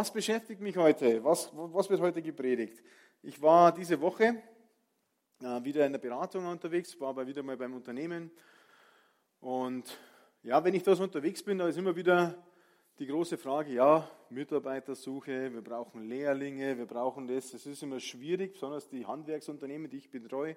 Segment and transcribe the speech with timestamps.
[0.00, 1.22] Was beschäftigt mich heute?
[1.22, 2.82] Was, was wird heute gepredigt?
[3.22, 4.42] Ich war diese Woche
[5.42, 8.30] äh, wieder in der Beratung unterwegs, war aber wieder mal beim Unternehmen.
[9.40, 9.98] Und
[10.42, 12.42] ja, wenn ich da so unterwegs bin, da ist immer wieder
[12.98, 17.52] die große Frage, ja, Mitarbeitersuche, wir brauchen Lehrlinge, wir brauchen das.
[17.52, 20.56] Es ist immer schwierig, besonders die Handwerksunternehmen, die ich betreue,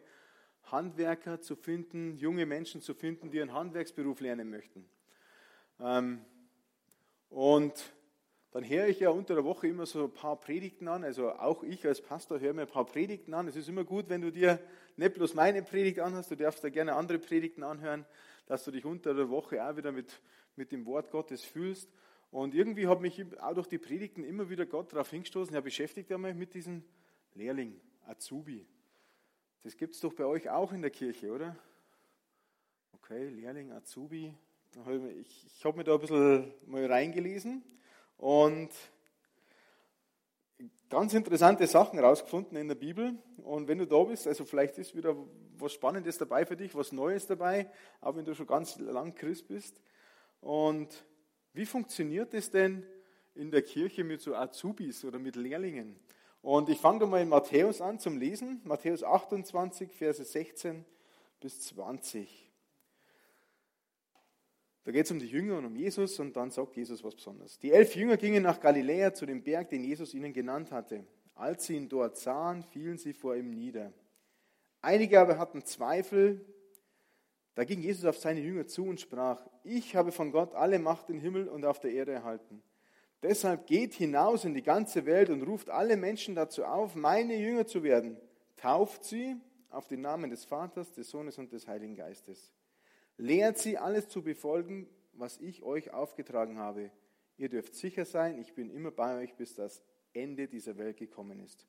[0.72, 4.90] Handwerker zu finden, junge Menschen zu finden, die einen Handwerksberuf lernen möchten.
[5.82, 6.24] Ähm,
[7.30, 7.94] und
[8.54, 11.04] dann höre ich ja unter der Woche immer so ein paar Predigten an.
[11.04, 13.48] Also auch ich als Pastor höre mir ein paar Predigten an.
[13.48, 14.60] Es ist immer gut, wenn du dir
[14.96, 18.06] nicht bloß meine Predigt anhörst, du darfst da gerne andere Predigten anhören,
[18.46, 20.22] dass du dich unter der Woche auch wieder mit,
[20.56, 21.90] mit dem Wort Gottes fühlst.
[22.30, 26.12] Und irgendwie hat mich auch durch die Predigten immer wieder Gott darauf hingestoßen, ja, beschäftigt
[26.12, 26.84] einmal mit diesem
[27.34, 28.68] Lehrling, Azubi.
[29.64, 31.56] Das gibt es doch bei euch auch in der Kirche, oder?
[32.92, 34.32] Okay, Lehrling, Azubi.
[35.20, 37.64] Ich, ich habe mir da ein bisschen mal reingelesen
[38.18, 38.70] und
[40.90, 43.18] ganz interessante Sachen rausgefunden in der Bibel.
[43.38, 45.16] Und wenn du da bist, also vielleicht ist wieder
[45.58, 47.70] was Spannendes dabei für dich, was Neues dabei,
[48.00, 49.82] auch wenn du schon ganz lang Christ bist.
[50.40, 51.06] Und
[51.54, 52.86] wie funktioniert es denn
[53.34, 56.00] in der Kirche mit so Azubis oder mit Lehrlingen?
[56.44, 58.62] Und ich fange mal in Matthäus an zum Lesen.
[58.64, 60.86] Matthäus 28, Verse 16
[61.40, 62.53] bis 20.
[64.84, 67.58] Da geht es um die Jünger und um Jesus und dann sagt Jesus was Besonderes.
[67.60, 71.06] Die elf Jünger gingen nach Galiläa zu dem Berg, den Jesus ihnen genannt hatte.
[71.36, 73.94] Als sie ihn dort sahen, fielen sie vor ihm nieder.
[74.82, 76.46] Einige aber hatten Zweifel.
[77.56, 81.10] Da ging Jesus auf seine Jünger zu und sprach, ich habe von Gott alle Macht
[81.10, 82.62] im Himmel und auf der Erde erhalten.
[83.22, 87.66] Deshalb geht hinaus in die ganze Welt und ruft alle Menschen dazu auf, meine Jünger
[87.66, 88.18] zu werden.
[88.58, 89.38] Tauft sie
[89.70, 92.52] auf den Namen des Vaters, des Sohnes und des Heiligen Geistes
[93.18, 96.92] Lehrt sie alles zu befolgen, was ich euch aufgetragen habe.
[97.38, 101.40] Ihr dürft sicher sein, ich bin immer bei euch, bis das Ende dieser Welt gekommen
[101.40, 101.68] ist.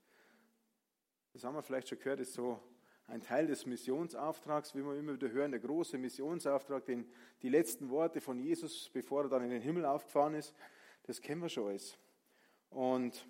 [1.33, 2.61] Das haben wir vielleicht schon gehört, ist so
[3.07, 7.07] ein Teil des Missionsauftrags, wie wir immer wieder hören, der große Missionsauftrag, den,
[7.43, 10.55] die letzten Worte von Jesus, bevor er dann in den Himmel aufgefahren ist,
[11.03, 11.99] das kennen wir schon alles.
[12.71, 13.27] Und,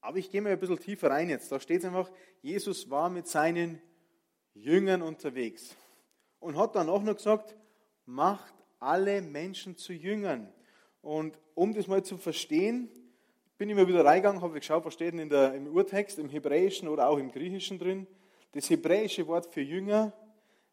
[0.00, 1.50] aber ich gehe mal ein bisschen tiefer rein jetzt.
[1.50, 2.10] Da steht es einfach,
[2.42, 3.80] Jesus war mit seinen
[4.52, 5.74] Jüngern unterwegs
[6.44, 7.56] und hat dann auch noch gesagt,
[8.04, 10.52] macht alle Menschen zu Jüngern.
[11.00, 12.90] Und um das mal zu verstehen,
[13.56, 16.88] bin ich mal wieder reingegangen, habe geschaut, was steht in der, im Urtext, im Hebräischen
[16.88, 18.06] oder auch im Griechischen drin.
[18.52, 20.12] Das hebräische Wort für Jünger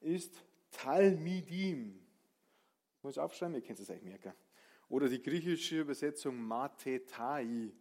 [0.02, 1.98] ist Talmidim.
[2.98, 4.34] Ich muss aufschreiben, ihr könnt es euch merken.
[4.90, 7.72] Oder die griechische Übersetzung Mathetai.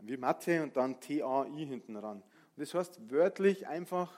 [0.00, 2.22] Wie Mathe und dann T-A-I hinten ran.
[2.56, 4.12] Und das heißt wörtlich einfach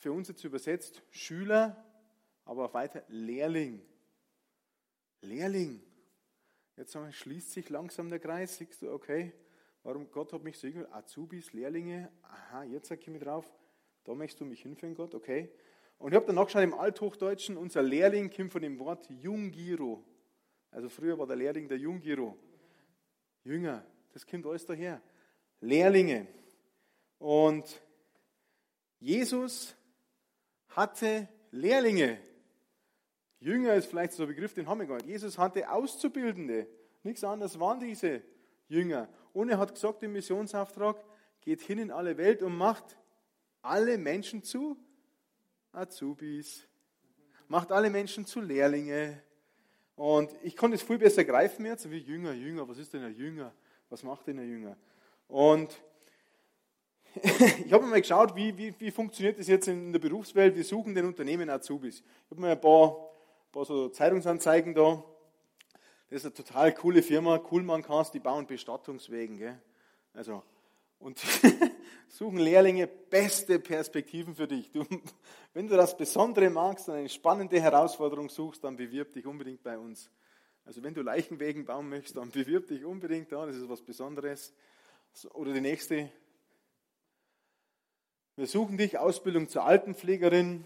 [0.00, 1.76] für uns jetzt übersetzt Schüler,
[2.46, 3.82] aber auch weiter Lehrling.
[5.20, 5.82] Lehrling.
[6.76, 8.56] Jetzt schließt sich langsam der Kreis.
[8.56, 9.34] Siehst du, okay,
[9.82, 13.52] warum Gott hat mich so irgendwie, Azubis, Lehrlinge, aha, jetzt sag ich mir drauf,
[14.04, 15.52] da möchtest du mich hinführen, Gott, okay.
[15.98, 20.02] Und ich habe dann nachgeschaut im Althochdeutschen, unser Lehrling kommt von dem Wort Jungiro.
[20.70, 22.38] Also früher war der Lehrling der Jungiro.
[23.44, 23.84] Jünger,
[24.14, 25.02] das kommt alles daher.
[25.60, 26.26] Lehrlinge.
[27.18, 27.82] Und
[28.98, 29.76] Jesus
[30.70, 32.18] hatte Lehrlinge.
[33.40, 35.06] Jünger ist vielleicht so ein Begriff, den haben wir gar nicht.
[35.06, 36.66] Jesus hatte Auszubildende.
[37.02, 38.22] Nichts anderes waren diese
[38.68, 39.08] Jünger.
[39.32, 41.02] Und er hat gesagt im Missionsauftrag,
[41.40, 42.96] geht hin in alle Welt und macht
[43.62, 44.76] alle Menschen zu
[45.72, 46.66] Azubis.
[47.48, 49.22] Macht alle Menschen zu Lehrlinge.
[49.96, 53.14] Und ich konnte es viel besser greifen jetzt, wie Jünger, Jünger, was ist denn ein
[53.14, 53.52] Jünger?
[53.88, 54.76] Was macht denn ein Jünger?
[55.26, 55.82] Und
[57.64, 60.54] ich habe mal geschaut, wie, wie, wie funktioniert das jetzt in der Berufswelt.
[60.54, 62.00] Wir suchen den Unternehmen Azubis.
[62.00, 62.96] Ich habe mir ein paar,
[63.50, 65.02] paar so Zeitungsanzeigen da.
[66.08, 69.38] Das ist eine total coole Firma, Kuhlmann Cast, die bauen Bestattungswegen.
[69.38, 69.60] Gell?
[70.12, 70.42] Also,
[71.00, 71.20] und
[72.08, 74.70] suchen Lehrlinge beste Perspektiven für dich.
[74.70, 74.84] Du,
[75.54, 79.78] wenn du das Besondere magst und eine spannende Herausforderung suchst, dann bewirb dich unbedingt bei
[79.78, 80.10] uns.
[80.64, 84.52] Also wenn du Leichenwegen bauen möchtest, dann bewirb dich unbedingt da, das ist was Besonderes.
[85.32, 86.10] Oder die nächste,
[88.40, 90.64] wir suchen dich, Ausbildung zur Altenpflegerin,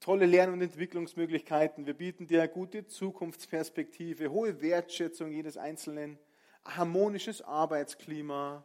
[0.00, 1.86] tolle Lern- und Entwicklungsmöglichkeiten.
[1.86, 6.18] Wir bieten dir eine gute Zukunftsperspektive, hohe Wertschätzung jedes Einzelnen,
[6.64, 8.64] harmonisches Arbeitsklima.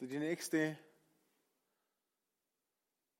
[0.00, 0.76] Die nächste.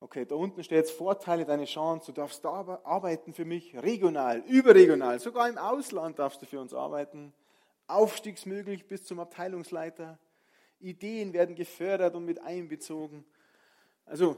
[0.00, 2.06] Okay, da unten steht jetzt Vorteile, deine Chance.
[2.06, 6.75] Du darfst da arbeiten für mich, regional, überregional, sogar im Ausland darfst du für uns
[6.75, 7.32] arbeiten.
[7.87, 10.19] Aufstiegsmöglich bis zum Abteilungsleiter.
[10.81, 13.25] Ideen werden gefördert und mit einbezogen.
[14.06, 14.37] Also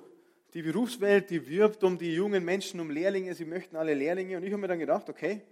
[0.55, 4.37] die Berufswelt, die wirbt um die jungen Menschen, um Lehrlinge, sie möchten alle Lehrlinge.
[4.37, 5.43] Und ich habe mir dann gedacht, okay,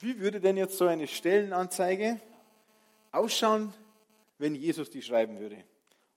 [0.00, 2.20] wie würde denn jetzt so eine Stellenanzeige
[3.10, 3.72] ausschauen,
[4.38, 5.64] wenn Jesus die schreiben würde?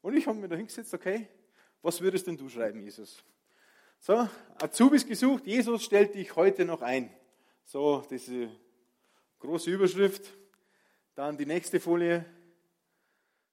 [0.01, 1.27] Und ich habe mir da hingesetzt, okay,
[1.81, 3.23] was würdest denn du schreiben, Jesus?
[3.99, 4.27] So,
[4.61, 7.11] Azubis gesucht, Jesus stellt dich heute noch ein.
[7.65, 8.49] So, diese
[9.39, 10.33] große Überschrift.
[11.15, 12.25] Dann die nächste Folie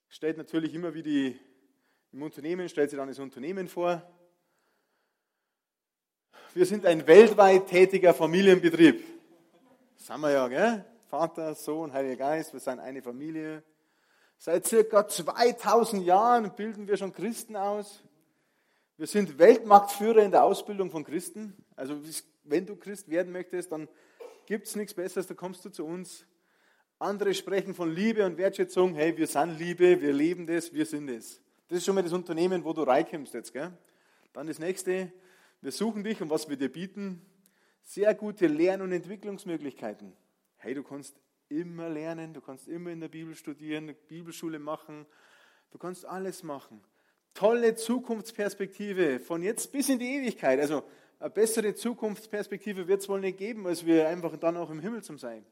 [0.09, 1.39] stellt natürlich immer wie die
[2.13, 4.03] im Unternehmen, stellt sie dann das Unternehmen vor.
[6.55, 9.05] Wir sind ein weltweit tätiger Familienbetrieb.
[9.97, 10.85] Das sind wir ja, gell?
[11.09, 13.63] Vater, Sohn, Heiliger Geist, wir sind eine Familie.
[14.39, 18.03] Seit circa 2000 Jahren bilden wir schon Christen aus.
[18.97, 21.57] Wir sind Weltmarktführer in der Ausbildung von Christen.
[21.77, 22.01] Also
[22.45, 23.89] wenn du Christ werden möchtest, dann
[24.47, 26.27] gibt es nichts Besseres, da kommst du zu uns.
[26.99, 28.95] Andere sprechen von Liebe und Wertschätzung.
[28.95, 31.41] Hey, wir sind Liebe, wir leben das, wir sind es.
[31.69, 33.53] Das ist schon mal das Unternehmen, wo du reinkommst jetzt.
[33.53, 33.71] Gell?
[34.33, 35.13] Dann das nächste,
[35.61, 37.21] wir suchen dich und was wir dir bieten,
[37.83, 40.15] sehr gute Lern- und Entwicklungsmöglichkeiten.
[40.57, 45.07] Hey, du kannst immer lernen, du kannst immer in der Bibel studieren, Bibelschule machen,
[45.71, 46.83] du kannst alles machen.
[47.35, 50.61] Tolle Zukunftsperspektive von jetzt bis in die Ewigkeit.
[50.61, 50.85] Also
[51.21, 55.03] eine bessere Zukunftsperspektive wird es wohl nicht geben, als wir einfach dann auch im Himmel
[55.03, 55.45] zum Sein.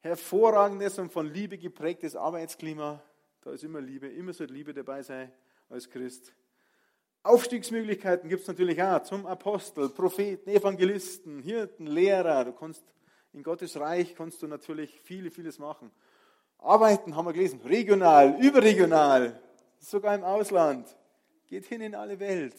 [0.00, 3.02] Hervorragendes und von Liebe geprägtes Arbeitsklima.
[3.42, 5.30] Da ist immer Liebe, immer soll Liebe dabei sein
[5.68, 6.32] als Christ.
[7.24, 12.44] Aufstiegsmöglichkeiten gibt es natürlich auch zum Apostel, Propheten, Evangelisten, Hirten, Lehrer.
[12.44, 12.84] Du kannst
[13.32, 15.90] in Gottes Reich kannst du natürlich viele, vieles machen.
[16.58, 19.40] Arbeiten haben wir gelesen, regional, überregional,
[19.78, 20.86] sogar im Ausland.
[21.46, 22.54] Geht hin in alle Welt.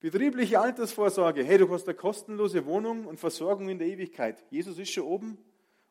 [0.00, 1.44] Betriebliche Altersvorsorge.
[1.44, 4.44] Hey, du hast eine kostenlose Wohnung und Versorgung in der Ewigkeit.
[4.50, 5.38] Jesus ist schon oben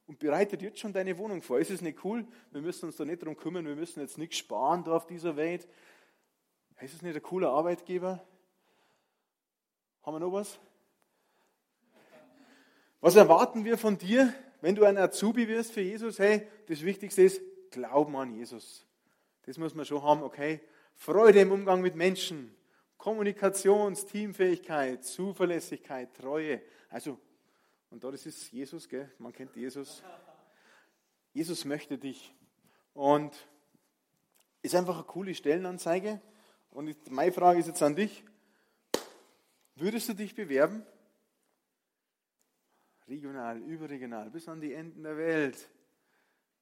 [0.09, 1.59] und bereitet jetzt schon deine Wohnung vor.
[1.59, 2.25] Ist es nicht cool?
[2.49, 5.35] Wir müssen uns da nicht drum kümmern, wir müssen jetzt nichts sparen da auf dieser
[5.35, 5.67] Welt.
[6.81, 8.25] Ist es nicht ein cooler Arbeitgeber?
[10.01, 10.59] Haben wir noch was?
[13.01, 16.17] Was erwarten wir von dir, wenn du ein Azubi wirst für Jesus?
[16.17, 17.39] Hey, das Wichtigste ist
[17.69, 18.87] Glauben an Jesus.
[19.43, 20.59] Das muss man schon haben, okay?
[20.95, 22.55] Freude im Umgang mit Menschen,
[22.97, 26.63] Kommunikations-, Teamfähigkeit, Zuverlässigkeit, Treue.
[26.89, 27.19] Also
[27.89, 29.11] und da das ist Jesus, gell?
[29.17, 30.03] man kennt Jesus.
[31.33, 32.33] Jesus möchte dich.
[32.93, 33.35] Und
[34.61, 36.21] ist einfach eine coole Stellenanzeige.
[36.71, 38.23] Und meine Frage ist jetzt an dich.
[39.75, 40.85] Würdest du dich bewerben?
[43.07, 45.69] Regional, überregional, bis an die Enden der Welt.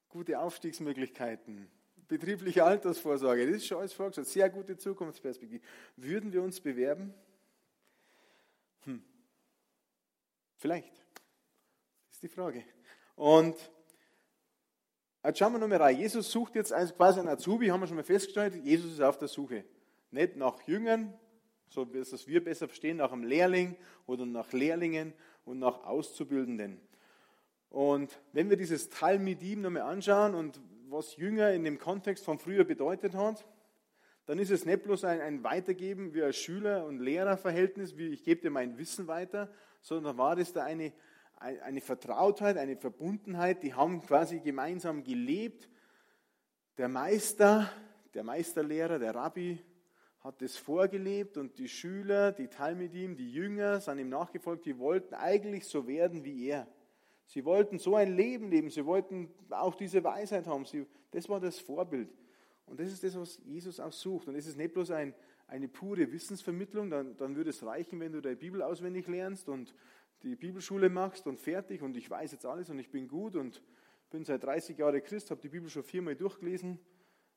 [0.07, 1.67] Gute Aufstiegsmöglichkeiten,
[2.07, 4.27] betriebliche Altersvorsorge, das ist schon alles vorgesagt.
[4.27, 5.61] Sehr gute Zukunftsperspektive.
[5.97, 7.13] Würden wir uns bewerben?
[8.85, 9.03] Hm.
[10.55, 11.06] Vielleicht
[12.17, 12.63] ist die Frage.
[13.15, 13.55] Und
[15.23, 15.99] jetzt schauen wir nochmal rein.
[15.99, 18.55] Jesus sucht jetzt quasi einen Azubi, haben wir schon mal festgestellt.
[18.65, 19.65] Jesus ist auf der Suche.
[20.09, 21.13] Nicht nach Jüngern,
[21.67, 23.75] so dass wir besser verstehen, nach einem Lehrling
[24.07, 25.13] oder nach Lehrlingen
[25.45, 26.81] und nach Auszubildenden.
[27.69, 30.59] Und wenn wir dieses Talmidim nochmal anschauen und
[30.89, 33.45] was Jünger in dem Kontext von früher bedeutet hat,
[34.25, 38.23] dann ist es nicht bloß ein, ein Weitergeben wie ein Schüler- und Lehrerverhältnis, wie ich
[38.23, 40.93] gebe dir mein Wissen weiter, sondern war das da eine,
[41.39, 45.69] eine Vertrautheit, eine Verbundenheit, die haben quasi gemeinsam gelebt.
[46.77, 47.71] Der Meister,
[48.13, 49.63] der Meisterlehrer, der Rabbi
[50.19, 55.13] hat das vorgelebt und die Schüler, die Talmidim, die Jünger sind ihm nachgefolgt, die wollten
[55.13, 56.67] eigentlich so werden wie er.
[57.27, 60.65] Sie wollten so ein Leben leben, sie wollten auch diese Weisheit haben.
[60.65, 62.09] Sie, das war das Vorbild.
[62.65, 64.27] Und das ist das, was Jesus auch sucht.
[64.27, 65.13] Und es ist nicht bloß ein,
[65.47, 69.73] eine pure Wissensvermittlung, dann, dann würde es reichen, wenn du deine Bibel auswendig lernst und
[70.23, 73.61] die Bibelschule machst und fertig und ich weiß jetzt alles und ich bin gut und
[74.09, 76.79] bin seit 30 Jahren Christ, habe die Bibel schon viermal durchgelesen.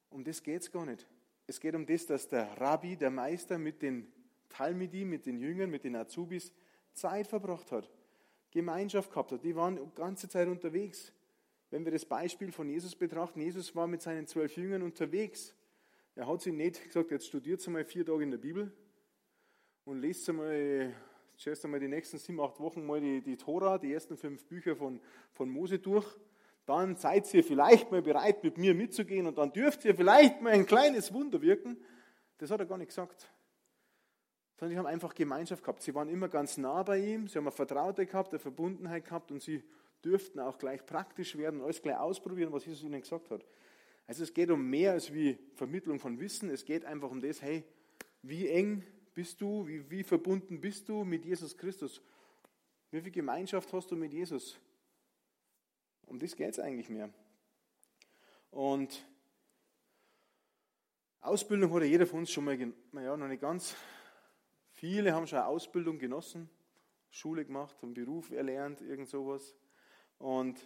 [0.08, 1.06] Um das geht es gar nicht.
[1.46, 4.06] Es geht um das, dass der Rabbi, der Meister mit den
[4.48, 6.52] Talmidim, mit den Jüngern, mit den Azubis
[6.92, 7.90] Zeit verbracht hat,
[8.50, 9.44] Gemeinschaft gehabt hat.
[9.44, 11.12] Die waren die ganze Zeit unterwegs.
[11.70, 15.54] Wenn wir das Beispiel von Jesus betrachten, Jesus war mit seinen zwölf Jüngern unterwegs.
[16.20, 18.70] Er hat sie nicht gesagt, jetzt studiert sie mal vier Tage in der Bibel
[19.86, 20.92] und lest sie mal
[21.34, 24.76] zuerst einmal die nächsten sieben, acht Wochen mal die, die Tora, die ersten fünf Bücher
[24.76, 25.00] von,
[25.32, 26.06] von Mose durch.
[26.66, 30.52] Dann seid ihr vielleicht mal bereit, mit mir mitzugehen und dann dürft ihr vielleicht mal
[30.52, 31.78] ein kleines Wunder wirken.
[32.36, 33.32] Das hat er gar nicht gesagt.
[34.56, 35.80] Sondern sie haben einfach Gemeinschaft gehabt.
[35.80, 39.32] Sie waren immer ganz nah bei ihm, sie haben eine Vertraute gehabt, eine Verbundenheit gehabt
[39.32, 39.64] und sie
[40.04, 43.42] dürften auch gleich praktisch werden, alles gleich ausprobieren, was Jesus ihnen gesagt hat.
[44.10, 47.40] Also es geht um mehr als wie Vermittlung von Wissen, es geht einfach um das,
[47.42, 47.62] hey,
[48.22, 52.02] wie eng bist du, wie, wie verbunden bist du mit Jesus Christus?
[52.90, 54.58] Wie viel Gemeinschaft hast du mit Jesus?
[56.06, 57.08] Um das geht es eigentlich mehr.
[58.50, 59.06] Und
[61.20, 62.58] Ausbildung hat ja jeder von uns schon mal,
[62.90, 63.76] naja, noch nicht ganz.
[64.72, 66.50] Viele haben schon eine Ausbildung genossen,
[67.10, 69.54] Schule gemacht, einen Beruf erlernt, irgend sowas.
[70.18, 70.58] Und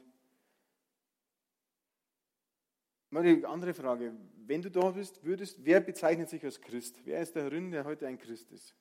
[3.22, 4.12] die andere Frage,
[4.46, 7.00] wenn du da bist, würdest, wer bezeichnet sich als Christ?
[7.04, 8.74] Wer ist der Herrin, der heute ein Christ ist?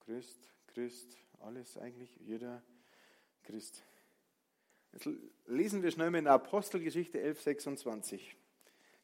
[0.00, 2.62] Christ, Christ, alles eigentlich, jeder
[3.42, 3.82] Christ.
[4.92, 5.08] Jetzt
[5.46, 8.36] lesen wir schnell mal in der Apostelgeschichte 11, 26.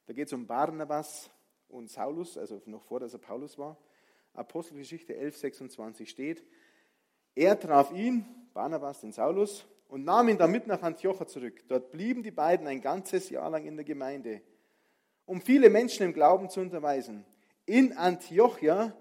[0.07, 1.31] Da geht es um Barnabas
[1.69, 3.79] und Saulus, also noch vor, dass er Paulus war.
[4.33, 6.45] Apostelgeschichte 11, 26 steht,
[7.35, 11.63] er traf ihn, Barnabas, den Saulus, und nahm ihn damit nach Antiocha zurück.
[11.69, 14.43] Dort blieben die beiden ein ganzes Jahr lang in der Gemeinde,
[15.25, 17.25] um viele Menschen im Glauben zu unterweisen.
[17.65, 18.93] In Antiochia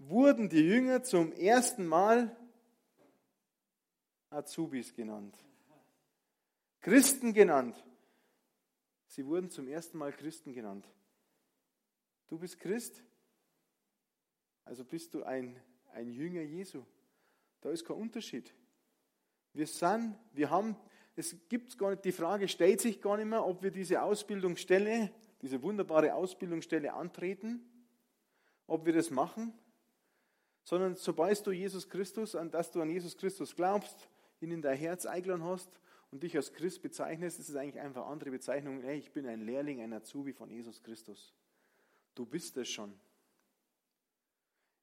[0.00, 2.36] wurden die Jünger zum ersten Mal
[4.30, 5.38] Azubis genannt.
[6.80, 7.76] Christen genannt.
[9.06, 10.88] Sie wurden zum ersten Mal Christen genannt.
[12.26, 13.04] Du bist Christ,
[14.64, 15.54] also bist du ein,
[15.92, 16.82] ein Jünger Jesu.
[17.60, 18.52] Da ist kein Unterschied.
[19.54, 20.76] Wir sind, wir haben,
[21.16, 25.10] es gibt gar nicht, die Frage stellt sich gar nicht mehr, ob wir diese Ausbildungsstelle,
[25.42, 27.60] diese wunderbare Ausbildungsstelle antreten,
[28.66, 29.52] ob wir das machen,
[30.64, 34.08] sondern sobald du Jesus Christus, an dass du an Jesus Christus glaubst,
[34.40, 35.68] ihn in dein Herz eingeladen hast
[36.10, 38.80] und dich als Christ bezeichnest, ist es eigentlich einfach andere Bezeichnung.
[38.80, 41.34] Hey, ich bin ein Lehrling, ein Azubi von Jesus Christus.
[42.14, 42.92] Du bist es schon.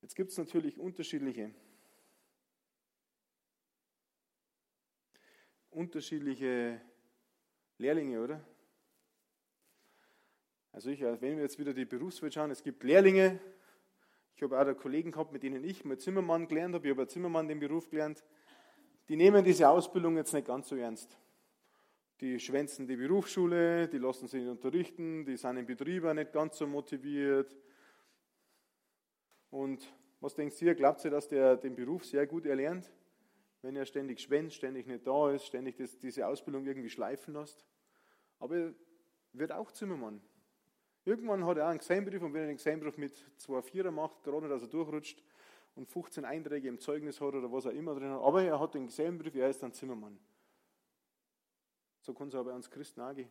[0.01, 1.51] Jetzt gibt es natürlich unterschiedliche,
[5.79, 6.81] unterschiedliche
[7.77, 8.45] Lehrlinge, oder?
[10.73, 13.39] Also ich, wenn wir jetzt wieder die Berufswelt schauen, es gibt Lehrlinge.
[14.35, 16.85] Ich habe auch da Kollegen gehabt, mit denen ich mal Zimmermann gelernt habe.
[16.85, 18.25] Ich habe Zimmermann den Beruf gelernt.
[19.07, 21.17] Die nehmen diese Ausbildung jetzt nicht ganz so ernst.
[22.19, 26.33] Die schwänzen die Berufsschule, die lassen sich nicht unterrichten, die sind im Betrieb auch nicht
[26.33, 27.57] ganz so motiviert.
[29.49, 29.81] Und
[30.19, 32.91] was denkst du, glaubt ihr, dass der den Beruf sehr gut erlernt?
[33.61, 37.65] Wenn er ständig schwänzt, ständig nicht da ist, ständig das, diese Ausbildung irgendwie schleifen lässt.
[38.39, 38.73] Aber er
[39.33, 40.21] wird auch Zimmermann.
[41.05, 44.23] Irgendwann hat er auch einen Gesellenbrief und wenn er den Gesellenbrief mit zwei Vierer macht,
[44.23, 45.23] gerade dass er durchrutscht
[45.75, 48.73] und 15 Einträge im Zeugnis hat oder was er immer drin hat, aber er hat
[48.73, 50.19] den Gesellenbrief, er ist ein Zimmermann.
[52.01, 53.29] So kann es aber bei uns Christen auch gehen.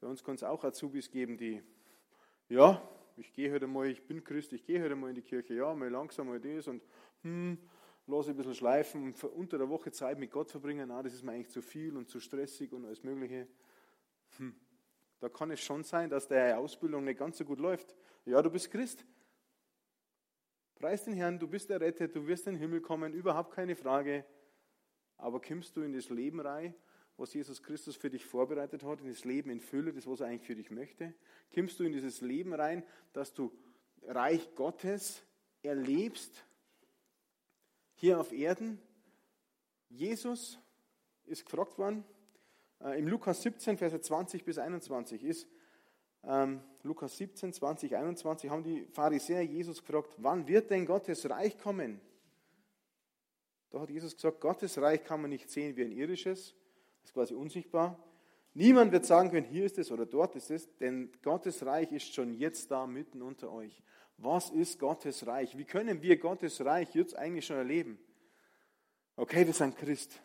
[0.00, 1.62] Bei uns kann es auch Azubis geben, die,
[2.48, 2.82] ja,
[3.16, 5.74] ich gehe heute mal, ich bin Christ, ich gehe heute mal in die Kirche, ja,
[5.74, 6.82] mal langsam mal das und
[7.22, 7.58] hm,
[8.06, 11.22] lasse ein bisschen schleifen und unter der Woche Zeit mit Gott verbringen, na, das ist
[11.22, 13.48] mir eigentlich zu viel und zu stressig und alles Mögliche.
[14.38, 14.54] Hm,
[15.20, 17.96] da kann es schon sein, dass deine Ausbildung nicht ganz so gut läuft.
[18.24, 19.04] Ja, du bist Christ.
[20.76, 24.24] Preis den Herrn, du bist errettet, du wirst in den Himmel kommen, überhaupt keine Frage.
[25.16, 26.74] Aber kommst du in das Leben rein
[27.16, 30.26] was Jesus Christus für dich vorbereitet hat, in das Leben in Fülle, das, was er
[30.26, 31.14] eigentlich für dich möchte?
[31.50, 33.52] Kimmst du in dieses Leben rein, dass du
[34.02, 35.22] Reich Gottes
[35.62, 36.44] erlebst
[37.96, 38.80] hier auf Erden?
[39.88, 40.58] Jesus
[41.24, 42.04] ist gefragt worden,
[42.80, 45.48] äh, im Lukas 17, Verse 20 bis 21 ist,
[46.22, 51.58] ähm, Lukas 17, 20, 21 haben die Pharisäer Jesus gefragt, wann wird denn Gottes Reich
[51.58, 52.00] kommen?
[53.70, 56.54] Da hat Jesus gesagt, Gottes Reich kann man nicht sehen wie ein irdisches,
[57.04, 58.02] ist quasi unsichtbar.
[58.54, 62.14] Niemand wird sagen können, hier ist es oder dort ist es, denn Gottes Reich ist
[62.14, 63.82] schon jetzt da mitten unter euch.
[64.18, 65.56] Was ist Gottes Reich?
[65.56, 67.98] Wie können wir Gottes Reich jetzt eigentlich schon erleben?
[69.14, 70.20] Okay, wir sind Christ.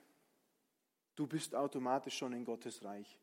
[1.16, 3.20] Du bist automatisch schon in Gottes Reich.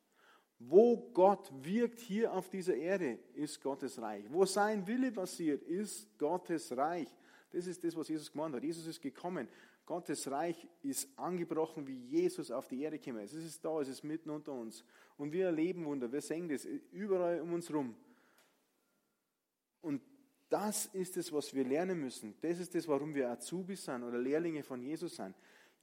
[0.58, 4.24] Wo Gott wirkt hier auf dieser Erde, ist Gottes Reich.
[4.28, 7.08] Wo sein Wille passiert, ist Gottes Reich.
[7.50, 8.64] Das ist das, was Jesus gemeint hat.
[8.64, 9.48] Jesus ist gekommen.
[9.86, 13.32] Gottes Reich ist angebrochen, wie Jesus auf die Erde gekommen ist.
[13.32, 14.84] Es ist da, es ist mitten unter uns.
[15.16, 17.94] Und wir erleben Wunder, wir sehen das überall um uns herum.
[19.80, 20.02] Und
[20.48, 22.34] das ist es, was wir lernen müssen.
[22.40, 25.34] Das ist es, warum wir Azubis sind oder Lehrlinge von Jesus sind.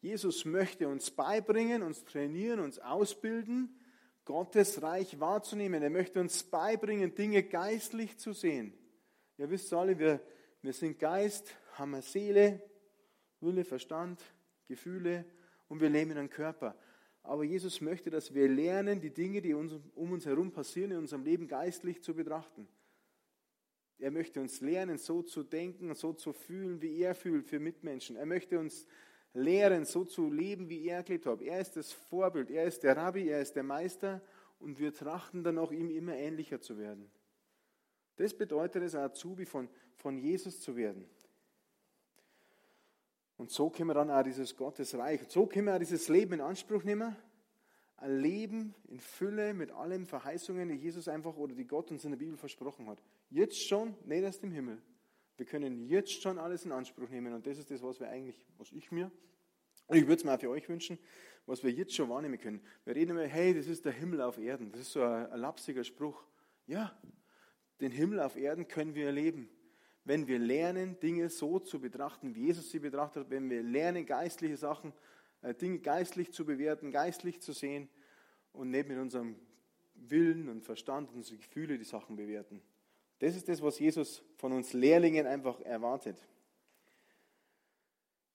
[0.01, 3.79] Jesus möchte uns beibringen, uns trainieren, uns ausbilden,
[4.23, 5.83] Gottes Reich wahrzunehmen.
[5.83, 8.73] Er möchte uns beibringen, Dinge geistlich zu sehen.
[9.37, 10.19] Ihr wisst alle, wir,
[10.61, 12.61] wir sind Geist, haben eine Seele,
[13.41, 14.21] Wille, Verstand,
[14.67, 15.25] Gefühle
[15.67, 16.75] und wir leben in einem Körper.
[17.21, 20.97] Aber Jesus möchte, dass wir lernen, die Dinge, die uns, um uns herum passieren, in
[20.97, 22.67] unserem Leben geistlich zu betrachten.
[23.97, 28.15] Er möchte uns lernen, so zu denken, so zu fühlen, wie er fühlt für Mitmenschen.
[28.15, 28.85] Er möchte uns
[29.33, 31.41] lehren, so zu leben, wie er gelebt hat.
[31.41, 34.21] Er ist das Vorbild, er ist der Rabbi, er ist der Meister
[34.59, 37.09] und wir trachten dann auch ihm immer ähnlicher zu werden.
[38.17, 41.09] Das bedeutet es, Azubi von, von Jesus zu werden.
[43.37, 46.41] Und so können wir dann auch dieses Gottesreich, so können wir auch dieses Leben in
[46.41, 47.15] Anspruch nehmen.
[47.97, 52.11] Ein Leben in Fülle mit allen Verheißungen, die Jesus einfach oder die Gott uns in
[52.11, 53.01] der Bibel versprochen hat.
[53.29, 54.81] Jetzt schon, nicht erst im Himmel.
[55.37, 58.45] Wir können jetzt schon alles in Anspruch nehmen und das ist das, was wir eigentlich,
[58.57, 59.11] was ich mir,
[59.87, 60.97] und ich würde es mir auch für euch wünschen,
[61.45, 62.61] was wir jetzt schon wahrnehmen können.
[62.85, 64.71] Wir reden immer, hey, das ist der Himmel auf Erden.
[64.71, 66.23] Das ist so ein, ein lapsiger Spruch.
[66.65, 66.97] Ja,
[67.81, 69.49] den Himmel auf Erden können wir erleben.
[70.03, 74.05] Wenn wir lernen, Dinge so zu betrachten, wie Jesus sie betrachtet hat, wenn wir lernen,
[74.05, 74.93] geistliche Sachen,
[75.53, 77.89] Dinge geistlich zu bewerten, geistlich zu sehen
[78.53, 79.35] und nicht mit unserem
[79.95, 82.61] Willen und Verstand und unsere Gefühle die Sachen bewerten.
[83.19, 86.17] Das ist das, was Jesus von uns Lehrlingen einfach erwartet.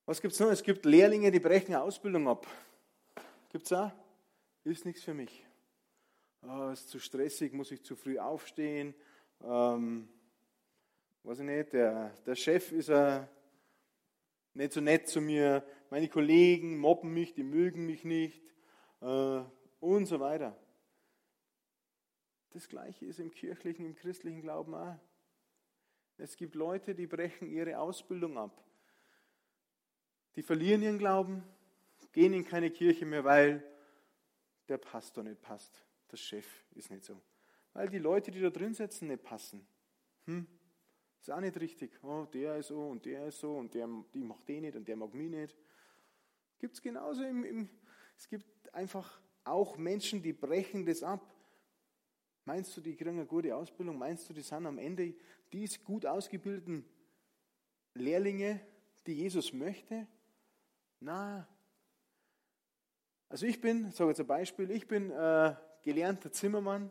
[0.07, 0.51] Was gibt es noch?
[0.51, 2.47] Es gibt Lehrlinge, die brechen Ausbildung ab.
[3.51, 3.93] Gibt es auch?
[4.65, 5.47] Ist nichts für mich.
[6.43, 8.95] Oh, ist zu stressig, muss ich zu früh aufstehen.
[9.45, 10.09] Ähm,
[11.23, 13.21] weiß ich nicht, der, der Chef ist uh,
[14.55, 15.65] nicht so nett zu mir.
[15.91, 18.43] Meine Kollegen mobben mich, die mögen mich nicht.
[19.03, 19.45] Uh,
[19.81, 20.57] und so weiter.
[22.51, 24.99] Das Gleiche ist im kirchlichen, im christlichen Glauben auch.
[26.17, 28.63] Es gibt Leute, die brechen ihre Ausbildung ab.
[30.37, 31.43] Die verlieren ihren Glauben,
[32.13, 33.65] gehen in keine Kirche mehr, weil
[34.69, 35.83] der Pastor nicht passt.
[36.13, 37.21] Der Chef ist nicht so.
[37.73, 39.67] Weil die Leute, die da drin sitzen, nicht passen.
[40.27, 40.47] Hm?
[41.21, 41.99] Ist auch nicht richtig.
[42.03, 44.87] Oh, der ist so und der ist so und der, die macht den nicht und
[44.87, 45.57] der mag mich nicht.
[46.61, 47.69] Gibt es genauso im, im,
[48.19, 51.35] es gibt einfach auch Menschen, die brechen das ab.
[52.45, 53.97] Meinst du, die kriegen eine gute Ausbildung?
[53.97, 55.15] Meinst du, die sind am Ende
[55.53, 56.85] die gut ausgebildeten
[57.95, 58.61] Lehrlinge,
[59.07, 60.07] die Jesus möchte?
[61.01, 61.49] Na.
[63.31, 66.91] Also ich bin, ich sage jetzt ein Beispiel, ich bin äh, gelernter Zimmermann,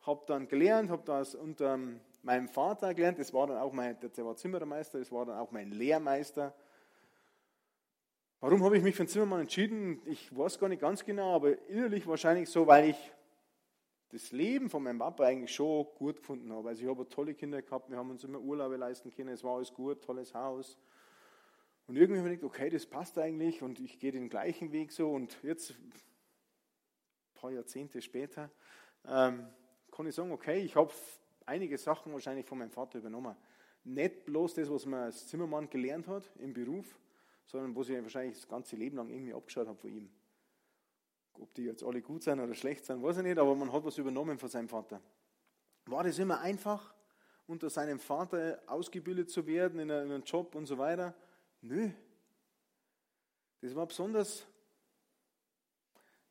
[0.00, 1.78] habe dann gelernt, habe das unter
[2.22, 5.50] meinem Vater gelernt, das war dann auch mein, der war Zimmermeister, das war dann auch
[5.50, 6.54] mein Lehrmeister.
[8.42, 10.00] Warum habe ich mich für einen Zimmermann entschieden?
[10.06, 13.12] Ich weiß gar nicht ganz genau, aber innerlich wahrscheinlich so, weil ich
[14.12, 16.70] das Leben von meinem Papa eigentlich schon gut gefunden habe.
[16.70, 19.56] Also ich habe tolle Kinder gehabt, wir haben uns immer Urlaube leisten können, es war
[19.56, 20.78] alles gut, tolles Haus.
[21.86, 24.90] Und irgendwie habe ich gedacht, okay, das passt eigentlich und ich gehe den gleichen Weg
[24.90, 25.92] so und jetzt, ein
[27.34, 28.50] paar Jahrzehnte später,
[29.06, 29.46] ähm,
[29.92, 30.90] kann ich sagen, okay, ich habe
[31.44, 33.36] einige Sachen wahrscheinlich von meinem Vater übernommen.
[33.84, 36.98] Nicht bloß das, was man als Zimmermann gelernt hat im Beruf,
[37.50, 40.08] sondern was ich wahrscheinlich das ganze Leben lang irgendwie abgeschaut habe von ihm.
[41.34, 43.84] Ob die jetzt alle gut sind oder schlecht sind, weiß ich nicht, aber man hat
[43.84, 45.00] was übernommen von seinem Vater.
[45.86, 46.94] War das immer einfach,
[47.46, 51.14] unter seinem Vater ausgebildet zu werden in einem Job und so weiter?
[51.62, 51.90] Nö.
[53.60, 54.46] Das war besonders,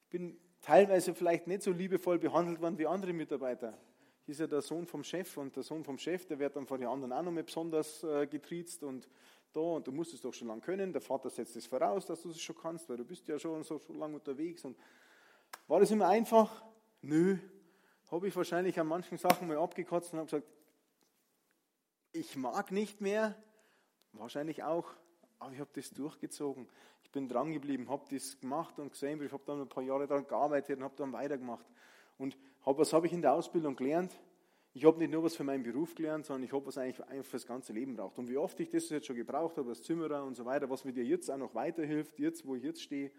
[0.03, 3.77] ich bin teilweise vielleicht nicht so liebevoll behandelt worden wie andere Mitarbeiter.
[4.25, 6.65] Hier ist ja der Sohn vom Chef und der Sohn vom Chef, der wird dann
[6.65, 9.09] von den anderen auch noch mal besonders äh, getriezt und
[9.53, 10.91] da und du musst es doch schon lange können.
[10.91, 13.63] Der Vater setzt es voraus, dass du es schon kannst, weil du bist ja schon
[13.63, 14.63] so schon lange unterwegs.
[14.65, 14.77] Und
[15.67, 16.63] war das immer einfach?
[17.01, 17.37] Nö.
[18.11, 20.47] Habe ich wahrscheinlich an manchen Sachen mal abgekotzt und habe gesagt,
[22.11, 23.35] ich mag nicht mehr.
[24.13, 24.87] Wahrscheinlich auch,
[25.37, 26.67] aber ich habe das durchgezogen.
[27.03, 30.07] Ich bin dran geblieben, habe das gemacht und gesehen, ich habe dann ein paar Jahre
[30.07, 31.65] daran gearbeitet und habe dann weitergemacht.
[32.17, 34.11] Und hab, was habe ich in der Ausbildung gelernt?
[34.79, 37.35] Ich habe nicht nur was für meinen Beruf gelernt, sondern ich habe was eigentlich für
[37.35, 38.17] das ganze Leben braucht.
[38.17, 40.85] Und wie oft ich das jetzt schon gebraucht habe, als Zimmerer und so weiter, was
[40.85, 43.11] mir dir jetzt auch noch weiterhilft, jetzt, wo ich jetzt stehe,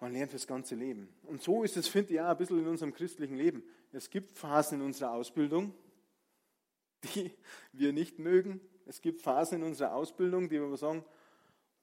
[0.00, 1.10] man lernt fürs ganze Leben.
[1.24, 3.62] Und so ist es, finde ich, auch ein bisschen in unserem christlichen Leben.
[3.92, 5.74] Es gibt Phasen in unserer Ausbildung,
[7.04, 7.30] die
[7.74, 8.62] wir nicht mögen.
[8.86, 11.04] Es gibt Phasen in unserer Ausbildung, die wir sagen,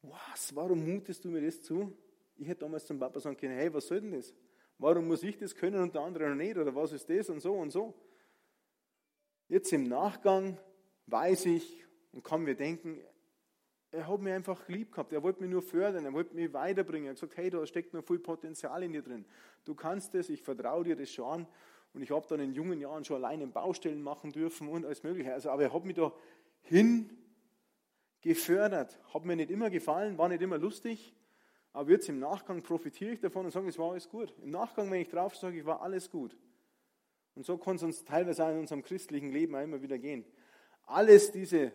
[0.02, 1.96] was, warum mutest du mir das zu?
[2.38, 4.34] Ich hätte damals zum Papa sagen können, hey, was soll denn das?
[4.80, 6.58] Warum muss ich das können und der andere noch nicht?
[6.58, 7.94] Oder was ist das und so und so?
[9.50, 10.58] Jetzt im Nachgang
[11.06, 13.00] weiß ich und kann mir denken,
[13.92, 15.14] er hat mich einfach lieb gehabt.
[15.14, 17.08] Er wollte mich nur fördern, er wollte mich weiterbringen.
[17.08, 19.26] Er hat gesagt, hey, da steckt noch viel Potenzial in dir drin.
[19.64, 21.48] Du kannst das, ich vertraue dir das schon an.
[21.94, 25.34] Und ich habe dann in jungen Jahren schon alleine Baustellen machen dürfen und alles Mögliche.
[25.34, 26.12] Also, aber er hat mich da
[26.62, 27.10] hin
[28.22, 29.00] gefördert.
[29.14, 31.16] Hat mir nicht immer gefallen, war nicht immer lustig.
[31.72, 34.34] Aber jetzt im Nachgang profitiere ich davon und sage, es war alles gut.
[34.44, 36.36] Im Nachgang, wenn ich drauf sage, ich war alles gut.
[37.38, 40.26] Und so kann es uns teilweise auch in unserem christlichen Leben auch immer wieder gehen.
[40.88, 41.72] Alles diese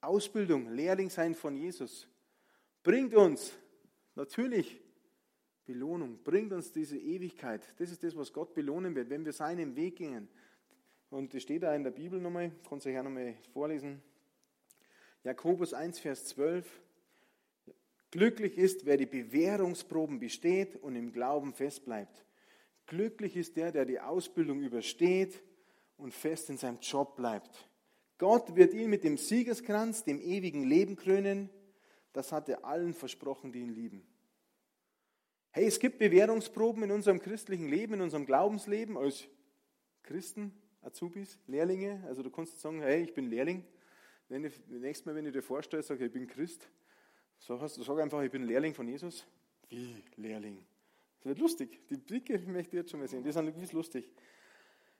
[0.00, 2.08] Ausbildung, Lehrling sein von Jesus,
[2.82, 3.52] bringt uns
[4.16, 4.80] natürlich
[5.64, 7.62] Belohnung, bringt uns diese Ewigkeit.
[7.78, 10.28] Das ist das, was Gott belohnen wird, wenn wir seinen Weg gehen.
[11.08, 14.02] Und das steht da in der Bibel nochmal, ich kann es euch auch nochmal vorlesen.
[15.22, 16.68] Jakobus 1, Vers 12.
[18.10, 22.24] Glücklich ist, wer die Bewährungsproben besteht und im Glauben festbleibt.
[22.90, 25.40] Glücklich ist der, der die Ausbildung übersteht
[25.96, 27.68] und fest in seinem Job bleibt.
[28.18, 31.50] Gott wird ihn mit dem Siegeskranz, dem ewigen Leben krönen.
[32.12, 34.04] Das hat er allen versprochen, die ihn lieben.
[35.52, 39.28] Hey, es gibt Bewährungsproben in unserem christlichen Leben, in unserem Glaubensleben als
[40.02, 42.02] Christen, Azubis, Lehrlinge.
[42.08, 43.64] Also du kannst sagen, hey, ich bin Lehrling.
[44.28, 46.68] Nächstes Mal, wenn ich dir vorstelle, sage ich bin Christ,
[47.38, 49.24] sag, sag einfach, ich bin Lehrling von Jesus.
[49.68, 50.66] Wie Lehrling?
[51.20, 51.80] Das wird lustig.
[51.88, 53.22] Die Blicke möchte ich jetzt schon mal sehen.
[53.22, 54.10] Die sind wirklich lustig.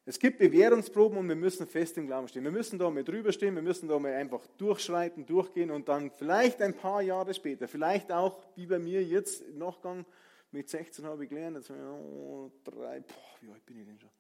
[0.07, 2.45] Es gibt Bewährungsproben und wir müssen fest im Glauben stehen.
[2.45, 6.11] Wir müssen da mal drüber stehen, wir müssen da mal einfach durchschreiten, durchgehen und dann
[6.11, 10.07] vielleicht ein paar Jahre später, vielleicht auch wie bei mir jetzt im Nachgang,
[10.53, 14.11] mit 16 habe ich gelernt, jetzt oh, drei, boah, wie alt bin ich denn schon?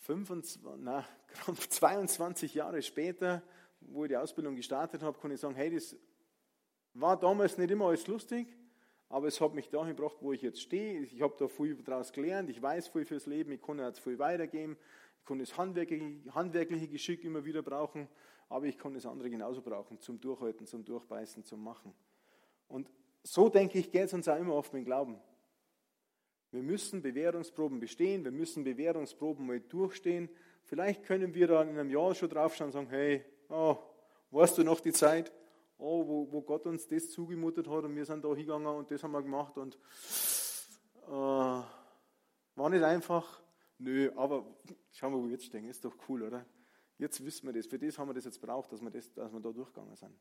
[0.00, 1.06] 25, na,
[1.68, 3.42] 22 Jahre später,
[3.80, 5.94] wo ich die Ausbildung gestartet habe, kann ich sagen, hey, das
[6.94, 8.48] war damals nicht immer alles lustig,
[9.08, 11.00] aber es hat mich dahin gebracht, wo ich jetzt stehe.
[11.00, 14.18] Ich habe da viel daraus gelernt, ich weiß viel fürs Leben, ich kann jetzt viel
[14.18, 14.76] weitergeben,
[15.20, 18.08] ich kann das handwerkliche, handwerkliche Geschick immer wieder brauchen,
[18.48, 21.94] aber ich kann das andere genauso brauchen, zum Durchhalten, zum Durchbeißen, zum Machen.
[22.66, 22.90] Und
[23.22, 25.18] so denke ich, geht es uns auch immer oft mit dem Glauben.
[26.50, 30.30] Wir müssen Bewährungsproben bestehen, wir müssen Bewährungsproben mal durchstehen.
[30.64, 33.76] Vielleicht können wir dann in einem Jahr schon draufschauen und sagen, hey, oh,
[34.30, 35.30] weißt du noch die Zeit,
[35.78, 39.02] oh, wo, wo Gott uns das zugemutet hat und wir sind da hingegangen und das
[39.02, 39.78] haben wir gemacht und
[41.06, 43.40] äh, war nicht einfach.
[43.78, 44.44] Nö, aber
[44.90, 46.44] schauen wir, wo wir jetzt stehen, ist doch cool, oder?
[46.98, 49.32] Jetzt wissen wir das, für das haben wir das jetzt braucht, dass wir, das, dass
[49.32, 50.18] wir da durchgegangen sind.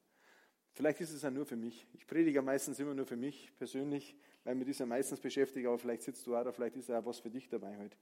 [0.74, 1.88] Vielleicht ist es ja nur für mich.
[1.94, 5.80] Ich predige meistens immer nur für mich persönlich, weil mir das ja meistens beschäftigt, aber
[5.80, 7.98] vielleicht sitzt du auch da, vielleicht ist ja auch was für dich dabei heute.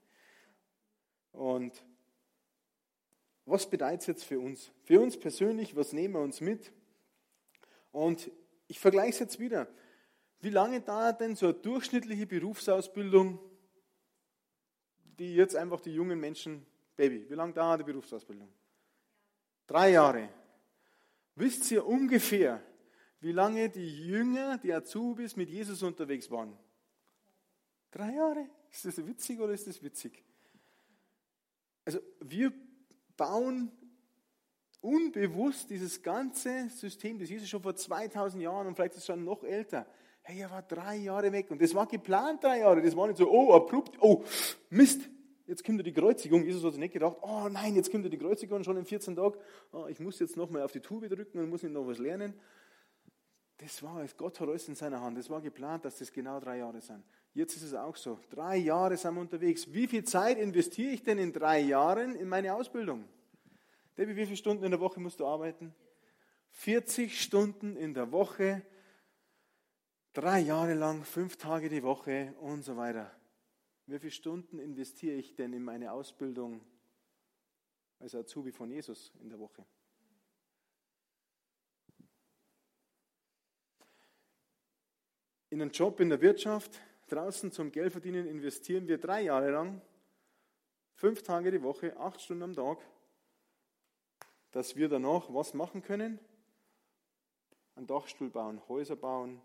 [1.32, 1.82] Und
[3.46, 4.70] was bedeutet es jetzt für uns?
[4.82, 6.70] Für uns persönlich, was nehmen wir uns mit?
[7.92, 8.30] Und
[8.68, 9.68] ich vergleiche es jetzt wieder.
[10.40, 13.38] Wie lange dauert denn so eine durchschnittliche Berufsausbildung,
[15.18, 18.52] die jetzt einfach die jungen Menschen, Baby, wie lange dauert die Berufsausbildung?
[19.66, 20.28] Drei Jahre.
[21.34, 22.62] Wisst ihr ungefähr,
[23.20, 26.56] wie lange die Jünger, die Azubis mit Jesus unterwegs waren?
[27.90, 28.48] Drei Jahre?
[28.70, 30.24] Ist das witzig oder ist das witzig?
[31.84, 32.52] Also wir
[33.16, 33.70] bauen
[34.86, 39.24] unbewusst dieses ganze System, das Jesus schon vor 2000 Jahren und vielleicht ist es schon
[39.24, 39.84] noch älter.
[40.22, 42.80] Hey, er war drei Jahre weg und das war geplant drei Jahre.
[42.80, 44.22] Das war nicht so, oh, abrupt, oh,
[44.70, 45.08] Mist,
[45.46, 46.44] jetzt kommt die Kreuzigung.
[46.44, 49.36] Jesus hat sich nicht gedacht, oh nein, jetzt kommt die Kreuzigung schon in 14 Tagen.
[49.72, 52.34] Oh, ich muss jetzt nochmal auf die Tube drücken und muss noch was lernen.
[53.58, 54.16] Das war es.
[54.16, 55.18] Gott hat alles in seiner Hand.
[55.18, 57.02] Das war geplant, dass das genau drei Jahre sind.
[57.32, 58.18] Jetzt ist es auch so.
[58.30, 59.72] Drei Jahre sind wir unterwegs.
[59.72, 63.04] Wie viel Zeit investiere ich denn in drei Jahren in meine Ausbildung?
[63.96, 65.74] Debbie, wie viele Stunden in der Woche musst du arbeiten?
[66.50, 68.62] 40 Stunden in der Woche,
[70.12, 73.10] drei Jahre lang, fünf Tage die Woche und so weiter.
[73.86, 76.60] Wie viele Stunden investiere ich denn in meine Ausbildung
[77.98, 79.64] als Azubi von Jesus in der Woche?
[85.48, 89.80] In einen Job in der Wirtschaft, draußen zum Geld verdienen, investieren wir drei Jahre lang,
[90.94, 92.78] fünf Tage die Woche, acht Stunden am Tag,
[94.56, 96.18] dass wir danach was machen können?
[97.74, 99.38] Einen Dachstuhl bauen, Häuser bauen,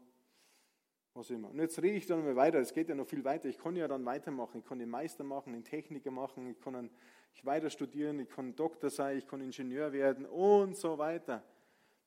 [1.14, 1.50] was immer.
[1.50, 3.50] Und jetzt rede ich dann mal weiter, es geht ja noch viel weiter.
[3.50, 6.90] Ich kann ja dann weitermachen, ich kann den Meister machen, den Techniker machen, ich kann
[7.34, 11.44] ich weiter studieren, ich kann Doktor sein, ich kann Ingenieur werden und so weiter.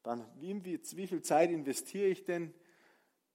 [0.03, 2.55] Dann, wie, wie viel Zeit investiere ich denn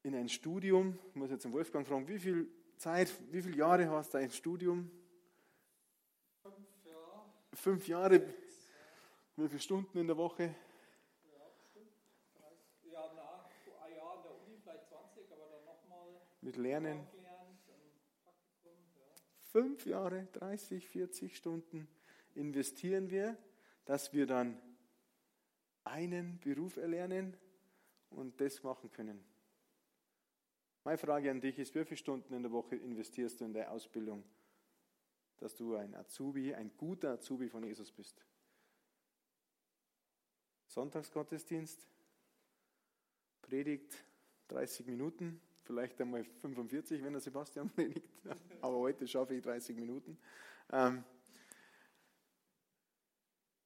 [0.02, 0.98] in ein Studium?
[1.10, 4.32] Ich muss jetzt den Wolfgang fragen, wie viel Zeit, wie viele Jahre hast du ein
[4.32, 4.90] Studium?
[6.42, 7.24] Fünf Jahre.
[7.54, 8.49] Fünf Jahre.
[9.40, 10.54] Wie viele Stunden in der Woche?
[16.42, 17.08] mit Lernen.
[19.52, 21.88] Fünf Jahre, 30, 40 Stunden
[22.36, 23.38] investieren wir,
[23.86, 24.60] dass wir dann
[25.86, 27.38] einen Beruf erlernen
[28.10, 29.24] und das machen können.
[30.84, 33.72] Meine Frage an dich ist, wie viele Stunden in der Woche investierst du in deine
[33.72, 34.24] Ausbildung,
[35.38, 38.22] dass du ein Azubi, ein guter Azubi von Jesus bist?
[40.70, 41.86] Sonntagsgottesdienst,
[43.42, 44.06] Predigt
[44.50, 48.08] 30 Minuten, vielleicht einmal 45, wenn der Sebastian predigt.
[48.62, 50.20] Aber heute schaffe ich 30 Minuten.
[50.72, 51.04] Ähm,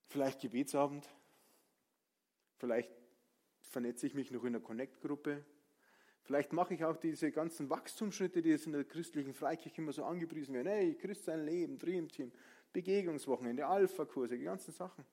[0.08, 1.10] vielleicht Gebetsabend.
[2.58, 2.92] Vielleicht
[3.60, 5.44] vernetze ich mich noch in einer Connect-Gruppe.
[6.22, 10.06] Vielleicht mache ich auch diese ganzen Wachstumsschritte, die jetzt in der christlichen Freikirche immer so
[10.06, 10.70] angepriesen werden.
[10.70, 12.32] Hey, Christ sein Leben, Dreamteam,
[12.72, 15.04] Begegnungswochenende, Alpha-Kurse, die ganzen Sachen.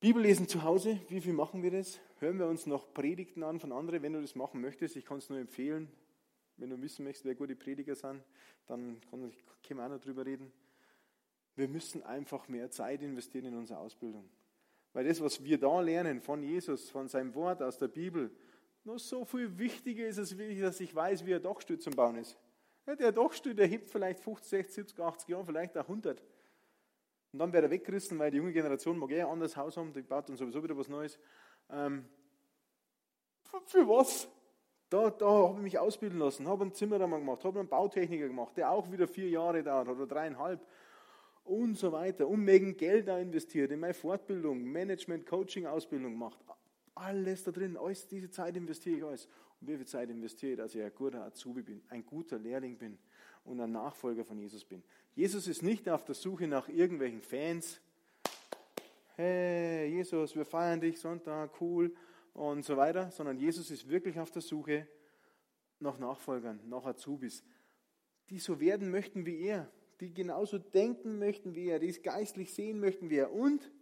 [0.00, 2.00] Bibel lesen zu Hause, wie viel machen wir das?
[2.20, 4.96] Hören wir uns noch Predigten an von anderen, wenn du das machen möchtest.
[4.96, 5.90] Ich kann es nur empfehlen.
[6.56, 8.22] Wenn du wissen möchtest, wer gute Prediger sind,
[8.66, 9.30] dann können
[9.68, 10.50] wir auch noch drüber reden.
[11.54, 14.26] Wir müssen einfach mehr Zeit investieren in unsere Ausbildung.
[14.94, 18.30] Weil das, was wir da lernen von Jesus, von seinem Wort aus der Bibel,
[18.84, 22.16] noch so viel wichtiger ist es wirklich, dass ich weiß, wie ein Dachstuhl zum Bauen
[22.16, 22.38] ist.
[22.86, 26.22] Der Dachstuhl, der hebt vielleicht 50, 60, 70, 80 Jahre, vielleicht auch 100.
[27.32, 29.92] Und dann wird er weggerissen, weil die junge Generation mag eher ein anderes Haus haben,
[29.92, 31.18] die baut dann sowieso wieder was Neues.
[31.70, 32.04] Ähm,
[33.66, 34.28] für, was?
[34.88, 38.56] Da, da habe ich mich ausbilden lassen, habe einen Zimmermann gemacht, habe einen Bautechniker gemacht,
[38.56, 40.60] der auch wieder vier Jahre dauert oder dreieinhalb
[41.44, 42.26] und so weiter.
[42.26, 46.38] Unmengen Geld da investiert in meine Fortbildung, Management, Coaching, Ausbildung gemacht.
[46.96, 49.28] Alles da drin, alles diese Zeit investiere ich alles.
[49.60, 52.76] Und wie viel Zeit investiere ich, dass ich ein guter Azubi bin, ein guter Lehrling
[52.76, 52.98] bin
[53.50, 54.82] und ein Nachfolger von Jesus bin.
[55.14, 57.80] Jesus ist nicht auf der Suche nach irgendwelchen Fans.
[59.16, 61.94] Hey, Jesus, wir feiern dich Sonntag, cool
[62.32, 64.86] und so weiter, sondern Jesus ist wirklich auf der Suche
[65.80, 67.42] nach Nachfolgern, nach Azubis,
[68.30, 72.54] die so werden möchten wie er, die genauso denken möchten wie er, die es geistlich
[72.54, 73.72] sehen möchten wie er und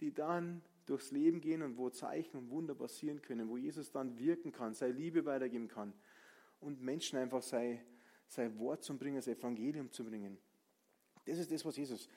[0.00, 4.18] die dann durchs Leben gehen und wo Zeichen und Wunder passieren können, wo Jesus dann
[4.18, 5.92] wirken kann, seine Liebe weitergeben kann
[6.60, 7.80] und Menschen einfach sein,
[8.28, 10.38] sein Wort zu bringen, das Evangelium zu bringen.
[11.24, 12.08] Das ist das, was Jesus.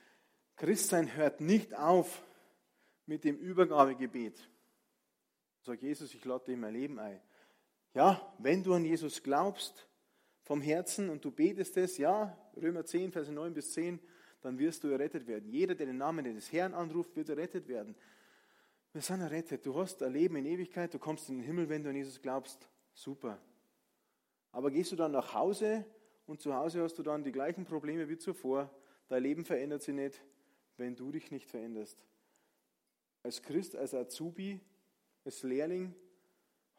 [0.56, 2.22] Christsein hört nicht auf
[3.06, 4.48] mit dem Übergabegebet.
[5.60, 7.20] Sag Jesus, ich lade dir mein Leben ein.
[7.94, 9.86] Ja, wenn du an Jesus glaubst,
[10.42, 14.00] vom Herzen und du betest es, ja, Römer 10, Verse 9 bis 10,
[14.40, 15.48] dann wirst du errettet werden.
[15.48, 17.94] Jeder, der den Namen des Herrn anruft, wird errettet werden.
[18.92, 19.64] Wir sind errettet.
[19.64, 22.20] Du hast ein Leben in Ewigkeit, du kommst in den Himmel, wenn du an Jesus
[22.20, 22.68] glaubst.
[22.92, 23.40] Super.
[24.50, 25.86] Aber gehst du dann nach Hause
[26.26, 28.70] und zu Hause hast du dann die gleichen Probleme wie zuvor.
[29.08, 30.22] Dein Leben verändert sich nicht,
[30.76, 31.98] wenn du dich nicht veränderst.
[33.22, 34.60] Als Christ, als Azubi,
[35.24, 35.94] als Lehrling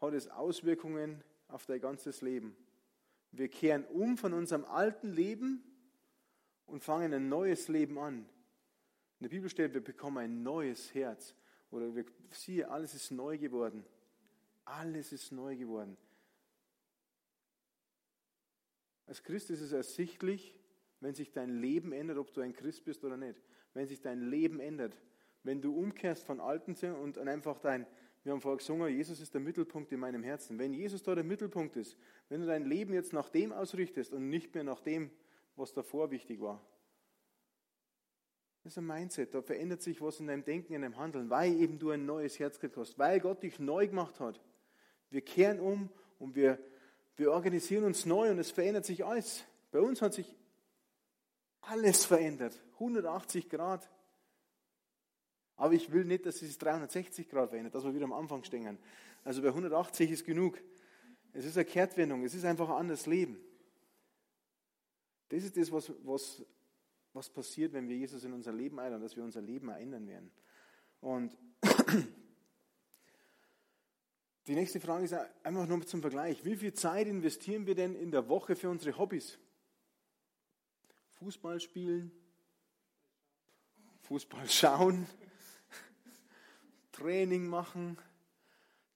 [0.01, 2.55] hat es Auswirkungen auf dein ganzes Leben.
[3.31, 5.63] Wir kehren um von unserem alten Leben
[6.65, 8.25] und fangen ein neues Leben an.
[9.19, 11.35] In der Bibel steht, wir bekommen ein neues Herz.
[11.71, 13.85] Oder wir, siehe, alles ist neu geworden.
[14.65, 15.97] Alles ist neu geworden.
[19.05, 20.55] Als Christ ist es ersichtlich,
[20.99, 23.41] wenn sich dein Leben ändert, ob du ein Christ bist oder nicht.
[23.73, 24.97] Wenn sich dein Leben ändert.
[25.43, 27.85] Wenn du umkehrst von alten und einfach dein,
[28.23, 30.57] wir haben vorher gesungen, Jesus ist der Mittelpunkt in meinem Herzen.
[30.57, 31.97] Wenn Jesus da der Mittelpunkt ist,
[32.29, 35.11] wenn du dein Leben jetzt nach dem ausrichtest und nicht mehr nach dem,
[35.57, 36.65] was davor wichtig war.
[38.63, 41.53] Das ist ein Mindset, da verändert sich was in deinem Denken, in deinem Handeln, weil
[41.59, 44.39] eben du ein neues Herz gekriegt hast, weil Gott dich neu gemacht hat.
[45.09, 46.57] Wir kehren um und wir,
[47.15, 49.43] wir organisieren uns neu und es verändert sich alles.
[49.71, 50.35] Bei uns hat sich
[51.61, 53.89] alles verändert, 180 Grad.
[55.55, 58.77] Aber ich will nicht, dass es 360 Grad verändert, dass wir wieder am Anfang stehen.
[59.23, 60.59] Also bei 180 ist genug.
[61.31, 63.39] Es ist eine Kehrtwendung, es ist einfach ein anderes Leben.
[65.29, 66.43] Das ist das, was, was,
[67.13, 70.31] was passiert, wenn wir Jesus in unser Leben einladen, dass wir unser Leben ändern werden.
[71.01, 71.35] Und
[74.47, 76.43] die nächste Frage ist einfach nur zum Vergleich.
[76.43, 79.37] Wie viel Zeit investieren wir denn in der Woche für unsere Hobbys?
[81.13, 82.11] Fußball spielen,
[84.01, 85.07] Fußball schauen,
[86.91, 87.97] Training machen,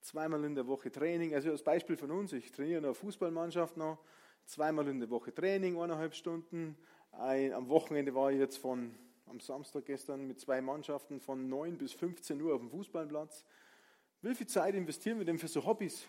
[0.02, 1.34] zweimal in der Woche Training.
[1.34, 3.98] Also als Beispiel von uns, ich trainiere in einer Fußballmannschaft noch,
[4.44, 6.76] zweimal in der Woche Training, eineinhalb Stunden.
[7.12, 8.94] Ein, am Wochenende war ich jetzt von,
[9.26, 13.46] am Samstag gestern mit zwei Mannschaften von 9 bis 15 Uhr auf dem Fußballplatz.
[14.20, 16.04] Wie viel Zeit investieren wir denn für so Hobbys?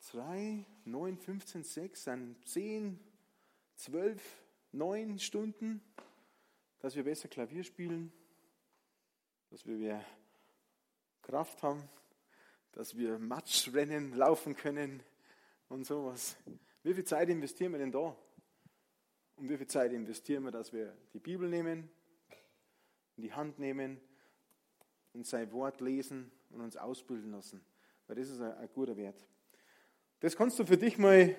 [0.00, 2.98] 2, 9, 15, 6, dann 10,
[3.76, 4.20] 12,
[4.72, 5.80] 9 Stunden,
[6.80, 8.12] dass wir besser Klavier spielen,
[9.50, 10.04] dass wir mehr
[11.22, 11.88] Kraft haben,
[12.72, 15.04] dass wir Matschrennen laufen können
[15.68, 16.36] und sowas.
[16.82, 18.16] Wie viel Zeit investieren wir denn da?
[19.36, 21.88] Und wie viel Zeit investieren wir, dass wir die Bibel nehmen,
[23.16, 24.00] in die Hand nehmen
[25.12, 27.60] und sein Wort lesen und uns ausbilden lassen?
[28.06, 29.26] Weil das ist ein, ein guter Wert.
[30.20, 31.34] Das kannst du für dich mal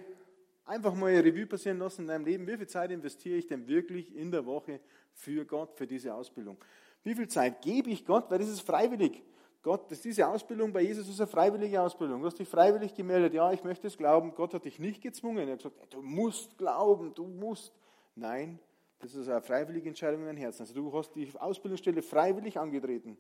[0.66, 2.48] einfach mal eine Revue passieren lassen in deinem Leben.
[2.48, 4.80] Wie viel Zeit investiere ich denn wirklich in der Woche
[5.14, 6.58] für Gott, für diese Ausbildung?
[7.04, 8.30] Wie viel Zeit gebe ich Gott?
[8.30, 9.22] Weil das ist freiwillig.
[9.64, 12.22] Gott, dass diese Ausbildung bei Jesus ist eine freiwillige Ausbildung.
[12.22, 14.34] Du hast dich freiwillig gemeldet, ja, ich möchte es glauben.
[14.34, 15.48] Gott hat dich nicht gezwungen.
[15.48, 17.72] Er hat gesagt, du musst glauben, du musst.
[18.16, 18.60] Nein,
[19.00, 20.62] das ist eine freiwillige Entscheidung in deinem Herzen.
[20.62, 23.18] Also du hast die Ausbildungsstelle freiwillig angetreten.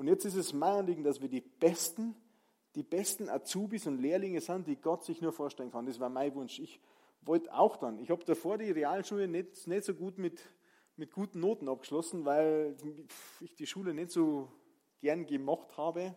[0.00, 2.14] Und jetzt ist es mein Anliegen, dass wir die besten,
[2.74, 5.84] die besten Azubis und Lehrlinge sind, die Gott sich nur vorstellen kann.
[5.84, 6.58] Das war mein Wunsch.
[6.58, 6.80] Ich
[7.20, 7.98] wollte auch dann.
[7.98, 10.40] Ich habe davor die Realschule nicht, nicht so gut mit,
[10.96, 12.74] mit guten Noten abgeschlossen, weil
[13.42, 14.50] ich die Schule nicht so
[15.02, 16.14] gern gemacht habe.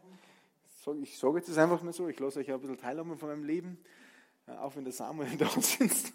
[1.02, 3.78] Ich sage jetzt einfach mal so, ich lasse euch ein bisschen teilhaben von meinem Leben,
[4.48, 6.14] auch wenn der Samuel da sitzt.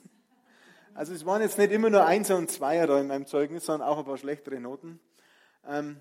[0.94, 3.86] Also es waren jetzt nicht immer nur Einser und Zweier da in meinem Zeugnis, sondern
[3.86, 5.00] auch ein paar schlechtere Noten.
[5.66, 6.00] Ähm,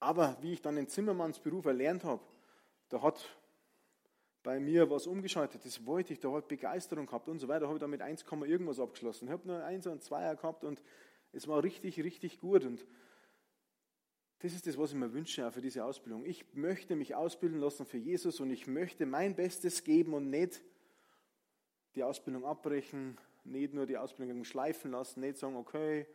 [0.00, 2.22] aber wie ich dann den Zimmermannsberuf erlernt habe,
[2.88, 3.36] da hat
[4.42, 5.64] bei mir was umgeschaltet.
[5.64, 7.60] Das wollte ich, da habe ich Begeisterung gehabt und so weiter.
[7.60, 9.26] Da habe ich dann mit 1, irgendwas abgeschlossen.
[9.26, 10.82] Ich habe nur Einser und Zweier gehabt und
[11.32, 12.64] es war richtig, richtig gut.
[12.64, 12.86] Und
[14.38, 16.24] das ist das, was ich mir wünsche auch für diese Ausbildung.
[16.24, 20.62] Ich möchte mich ausbilden lassen für Jesus und ich möchte mein Bestes geben und nicht
[21.96, 26.06] die Ausbildung abbrechen, nicht nur die Ausbildung schleifen lassen, nicht sagen, okay,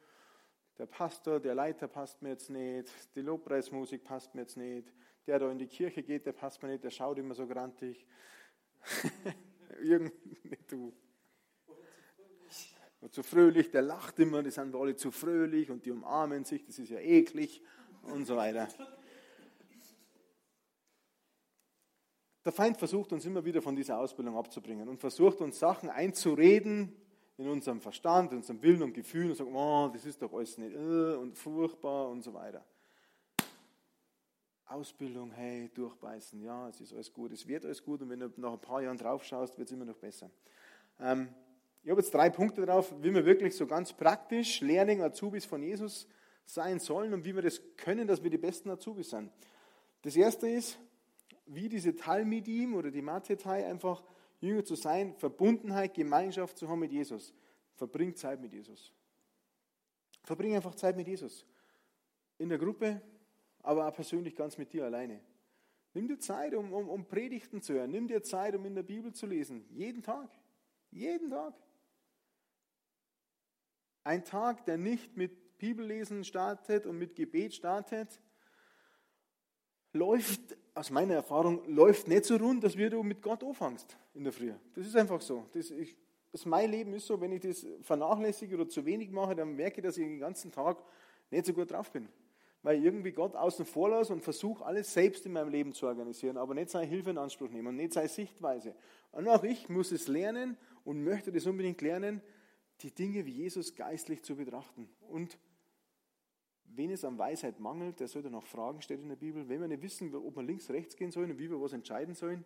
[0.78, 4.92] der Pastor, der Leiter passt mir jetzt nicht, die Lobpreismusik passt mir jetzt nicht,
[5.28, 8.06] der da in die Kirche geht, der passt mir nicht, der schaut immer so grantig.
[9.82, 10.94] Irgendwie du.
[13.02, 16.66] Und zu fröhlich, der lacht immer, die sind alle zu fröhlich und die umarmen sich,
[16.66, 17.62] das ist ja eklig
[18.04, 18.68] und so weiter.
[22.46, 26.94] Der Feind versucht uns immer wieder von dieser Ausbildung abzubringen und versucht uns Sachen einzureden
[27.44, 30.58] in unserem Verstand, in unserem Willen und Gefühl und sagt, oh, das ist doch alles
[30.58, 32.64] nicht äh, und furchtbar und so weiter.
[34.66, 38.32] Ausbildung, hey, durchbeißen, ja, es ist alles gut, es wird alles gut und wenn du
[38.38, 40.32] nach ein paar Jahren drauf schaust, wird es immer noch besser.
[41.00, 41.30] Ähm,
[41.84, 45.62] ich habe jetzt drei Punkte drauf, wie wir wirklich so ganz praktisch Lehrling, Azubis von
[45.62, 46.08] Jesus
[46.46, 49.30] sein sollen und wie wir das können, dass wir die besten Azubis sind.
[50.02, 50.80] Das erste ist,
[51.46, 54.02] wie diese Talmidim oder die Mathetai einfach
[54.44, 57.34] Jünger zu sein, Verbundenheit, Gemeinschaft zu haben mit Jesus.
[57.76, 58.94] Verbring Zeit mit Jesus.
[60.24, 61.46] Verbring einfach Zeit mit Jesus.
[62.38, 63.02] In der Gruppe,
[63.60, 65.22] aber auch persönlich ganz mit dir alleine.
[65.94, 67.92] Nimm dir Zeit, um, um, um Predigten zu hören.
[67.92, 69.66] Nimm dir Zeit, um in der Bibel zu lesen.
[69.70, 70.30] Jeden Tag.
[70.92, 71.54] Jeden Tag.
[74.04, 78.20] Ein Tag, der nicht mit Bibellesen startet und mit Gebet startet,
[79.94, 84.24] läuft, aus meiner Erfahrung, läuft nicht so rund, dass wir du mit Gott anfängst in
[84.24, 84.52] der Früh.
[84.76, 85.46] Das ist einfach so.
[85.54, 85.96] Das, ich,
[86.32, 89.82] das mein Leben ist so, wenn ich das vernachlässige oder zu wenig mache, dann merke
[89.82, 90.78] ich, dass ich den ganzen Tag
[91.30, 92.08] nicht so gut drauf bin.
[92.64, 95.86] Weil ich irgendwie Gott außen vor lasse und versuche, alles selbst in meinem Leben zu
[95.86, 98.74] organisieren, aber nicht seine Hilfe in Anspruch nehmen und nicht seine Sichtweise.
[99.12, 102.22] Und auch ich muss es lernen und möchte das unbedingt lernen,
[102.82, 104.90] die Dinge wie Jesus geistlich zu betrachten.
[105.10, 105.38] Und
[106.76, 109.48] wenn es an Weisheit mangelt, der sollte noch Fragen stellen in der Bibel.
[109.48, 112.16] Wenn wir nicht wissen, ob wir links, rechts gehen sollen und wie wir was entscheiden
[112.16, 112.44] sollen,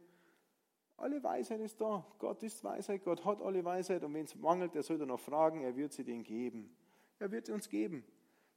[0.98, 2.06] alle Weisheit ist da.
[2.18, 4.04] Gott ist Weisheit, Gott hat alle Weisheit.
[4.04, 6.76] Und wenn es mangelt, der sollte noch fragen, er wird sie denen geben.
[7.20, 8.04] Er wird sie uns geben.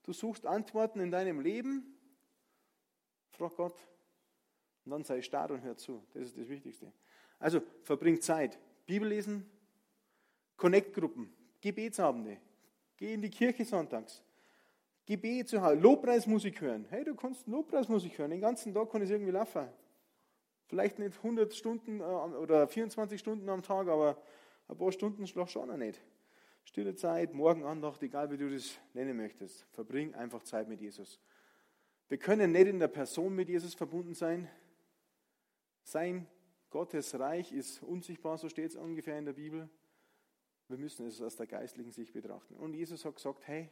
[0.02, 1.94] Du suchst Antworten in deinem Leben,
[3.28, 3.86] frag Gott.
[4.84, 6.02] Und dann sei stark und hör zu.
[6.14, 6.92] Das ist das Wichtigste.
[7.38, 8.58] Also verbring Zeit.
[8.86, 9.48] Bibel lesen,
[10.56, 12.38] Connect-Gruppen, Gebetsabende.
[12.96, 14.22] Geh in die Kirche sonntags.
[15.10, 16.86] Gebet zu Hause, Lobpreismusik hören.
[16.88, 18.30] Hey, du kannst Lobpreismusik hören.
[18.30, 19.66] Den ganzen Tag kann es irgendwie laufen.
[20.68, 24.22] Vielleicht nicht 100 Stunden äh, oder 24 Stunden am Tag, aber
[24.68, 26.00] ein paar Stunden schon noch nicht.
[26.62, 29.66] Stille Zeit, Morgenandacht, egal wie du das nennen möchtest.
[29.72, 31.18] Verbring einfach Zeit mit Jesus.
[32.06, 34.48] Wir können nicht in der Person mit Jesus verbunden sein.
[35.82, 36.28] Sein
[36.70, 39.68] Gottes Reich ist unsichtbar, so steht es ungefähr in der Bibel.
[40.68, 42.54] Wir müssen es aus der geistlichen Sicht betrachten.
[42.54, 43.70] Und Jesus hat gesagt, hey,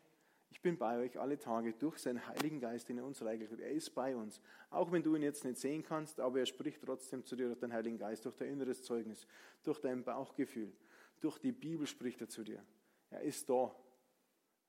[0.50, 3.60] ich bin bei euch alle Tage durch seinen Heiligen Geist, den er uns reichlich hat.
[3.60, 4.40] Er ist bei uns.
[4.70, 7.60] Auch wenn du ihn jetzt nicht sehen kannst, aber er spricht trotzdem zu dir durch
[7.60, 9.26] den Heiligen Geist, durch dein inneres Zeugnis,
[9.62, 10.72] durch dein Bauchgefühl,
[11.20, 12.62] durch die Bibel spricht er zu dir.
[13.10, 13.74] Er ist da.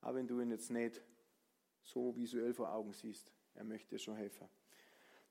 [0.01, 1.01] Auch wenn du ihn jetzt nicht
[1.83, 3.31] so visuell vor Augen siehst.
[3.55, 4.47] Er möchte dir schon helfen.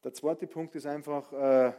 [0.03, 1.73] Der zweite Punkt ist einfach äh,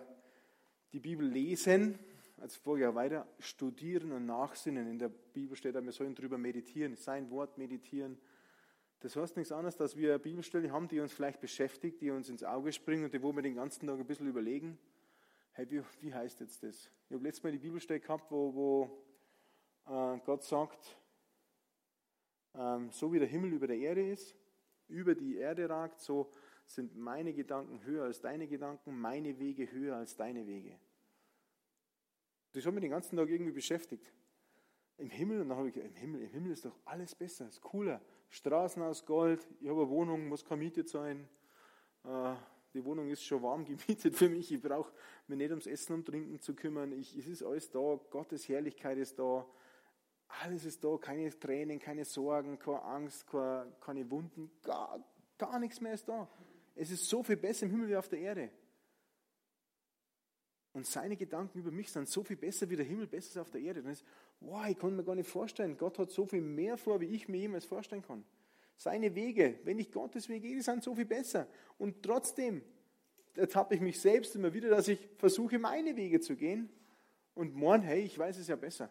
[0.91, 1.97] die Bibel lesen
[2.37, 4.87] als vorher weiter, studieren und nachsinnen.
[4.87, 8.17] In der Bibel steht, wir sollen darüber meditieren, sein Wort meditieren.
[9.01, 12.29] Das heißt nichts anderes, dass wir eine Bibelstelle haben, die uns vielleicht beschäftigt, die uns
[12.29, 14.77] ins Auge springt und die, wo wir den ganzen Tag ein bisschen überlegen,
[15.53, 16.91] hey, wie, wie heißt jetzt das?
[17.07, 19.05] Ich habe letztes Mal die Bibelstelle gehabt, wo, wo
[19.87, 20.97] äh, Gott sagt,
[22.55, 24.35] ähm, so wie der Himmel über der Erde ist,
[24.89, 26.33] über die Erde ragt, so
[26.65, 30.77] sind meine Gedanken höher als deine Gedanken, meine Wege höher als deine Wege.
[32.51, 34.11] Das hat mich den ganzen Tag irgendwie beschäftigt.
[34.99, 37.61] Im Himmel, und dann habe ich im Himmel, im Himmel ist doch alles besser, ist
[37.61, 38.01] cooler.
[38.29, 41.27] Straßen aus Gold, ich habe eine Wohnung, muss gemietet sein.
[42.03, 42.35] Äh,
[42.73, 44.51] die Wohnung ist schon warm gemietet für mich.
[44.51, 44.91] Ich brauche
[45.27, 46.91] mich nicht ums Essen und Trinken zu kümmern.
[46.91, 49.45] Ich, es ist alles da, Gottes Herrlichkeit ist da.
[50.43, 55.03] Alles ist da, keine Tränen, keine Sorgen, keine Angst, keine, keine Wunden, gar,
[55.37, 56.29] gar nichts mehr ist da.
[56.75, 58.51] Es ist so viel besser im Himmel wie auf der Erde.
[60.71, 63.49] Und seine Gedanken über mich sind so viel besser wie der Himmel besser ist auf
[63.49, 63.81] der Erde.
[63.81, 64.05] Dann ist,
[64.41, 67.27] wow, ich kann mir gar nicht vorstellen, Gott hat so viel mehr vor, wie ich
[67.27, 68.23] mir jemals vorstellen kann.
[68.75, 71.47] Seine Wege, wenn ich Gottes Wege gehe, sind so viel besser.
[71.77, 72.63] Und trotzdem
[73.35, 76.69] ertappe ich mich selbst immer wieder, dass ich versuche, meine Wege zu gehen
[77.35, 78.89] und morgen, hey, ich weiß es ja besser.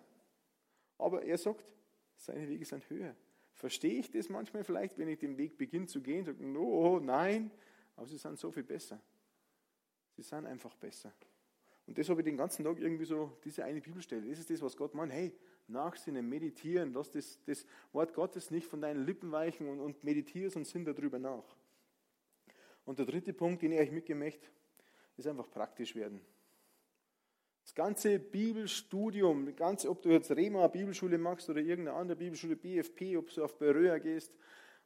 [0.98, 1.64] Aber er sagt,
[2.16, 3.14] seine Wege sind höher.
[3.54, 7.50] Verstehe ich das manchmal vielleicht, wenn ich den Weg beginne zu gehen, sage, oh, nein,
[7.96, 9.00] aber sie sind so viel besser.
[10.16, 11.12] Sie sind einfach besser.
[11.88, 14.28] Und das habe ich den ganzen Tag irgendwie so, diese eine Bibelstelle.
[14.28, 15.10] Das ist das, was Gott meint.
[15.10, 15.32] Hey,
[15.68, 20.56] nachsinnen, meditieren, lass das, das Wort Gottes nicht von deinen Lippen weichen und, und meditierst
[20.56, 21.56] und sinn darüber nach.
[22.84, 24.46] Und der dritte Punkt, den ich euch mitgeben möchte,
[25.16, 26.20] ist einfach praktisch werden.
[27.64, 33.16] Das ganze Bibelstudium, ganz, ob du jetzt Rema Bibelschule machst oder irgendeine andere Bibelschule, BFP,
[33.16, 34.36] ob du auf Beröa gehst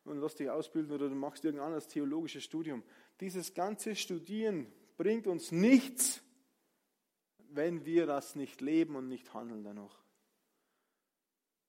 [0.05, 2.85] und lass dich ausbilden oder du machst irgendein anderes theologisches Studium.
[3.19, 6.22] Dieses ganze Studieren bringt uns nichts,
[7.55, 10.03] wenn wir das nicht leben und nicht handeln danach.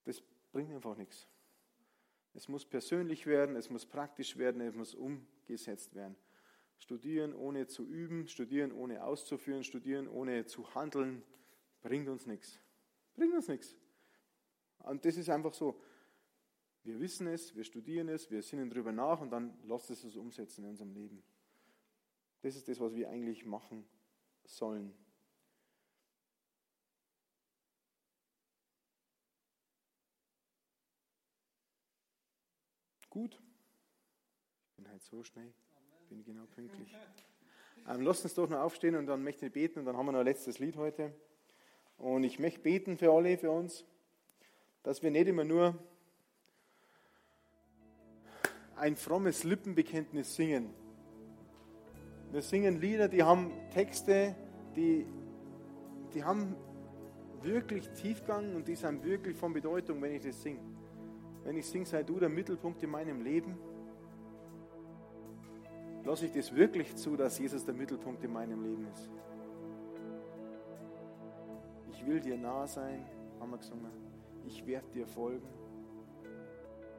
[0.05, 0.21] Das
[0.51, 1.27] bringt einfach nichts.
[2.33, 6.15] Es muss persönlich werden, es muss praktisch werden, es muss umgesetzt werden.
[6.79, 11.23] Studieren ohne zu üben, studieren ohne auszuführen, studieren ohne zu handeln,
[11.81, 12.59] bringt uns nichts.
[13.13, 13.75] Bringt uns nichts.
[14.79, 15.79] Und das ist einfach so.
[16.83, 20.17] Wir wissen es, wir studieren es, wir sinnen darüber nach und dann lasst es uns
[20.17, 21.23] umsetzen in unserem Leben.
[22.41, 23.85] Das ist das, was wir eigentlich machen
[24.43, 24.93] sollen.
[33.13, 33.39] Gut.
[34.69, 35.53] Ich bin halt so schnell.
[36.09, 36.97] Bin genau pünktlich.
[37.87, 40.13] Ähm, lasst uns doch noch aufstehen und dann möchte ich beten und dann haben wir
[40.13, 41.13] noch ein letztes Lied heute.
[41.99, 43.85] Und ich möchte beten für alle, für uns,
[44.81, 45.77] dass wir nicht immer nur
[48.77, 50.73] ein frommes Lippenbekenntnis singen.
[52.31, 54.35] Wir singen Lieder, die haben Texte,
[54.75, 55.05] die,
[56.15, 56.55] die haben
[57.43, 60.72] wirklich Tiefgang und die sind wirklich von Bedeutung, wenn ich das singe
[61.43, 63.57] wenn ich singe, sei du der Mittelpunkt in meinem Leben?
[66.05, 69.09] Lasse ich das wirklich zu, dass Jesus der Mittelpunkt in meinem Leben ist?
[71.91, 73.05] Ich will dir nah sein,
[73.39, 73.91] haben wir gesungen.
[74.45, 75.47] Ich werde dir folgen.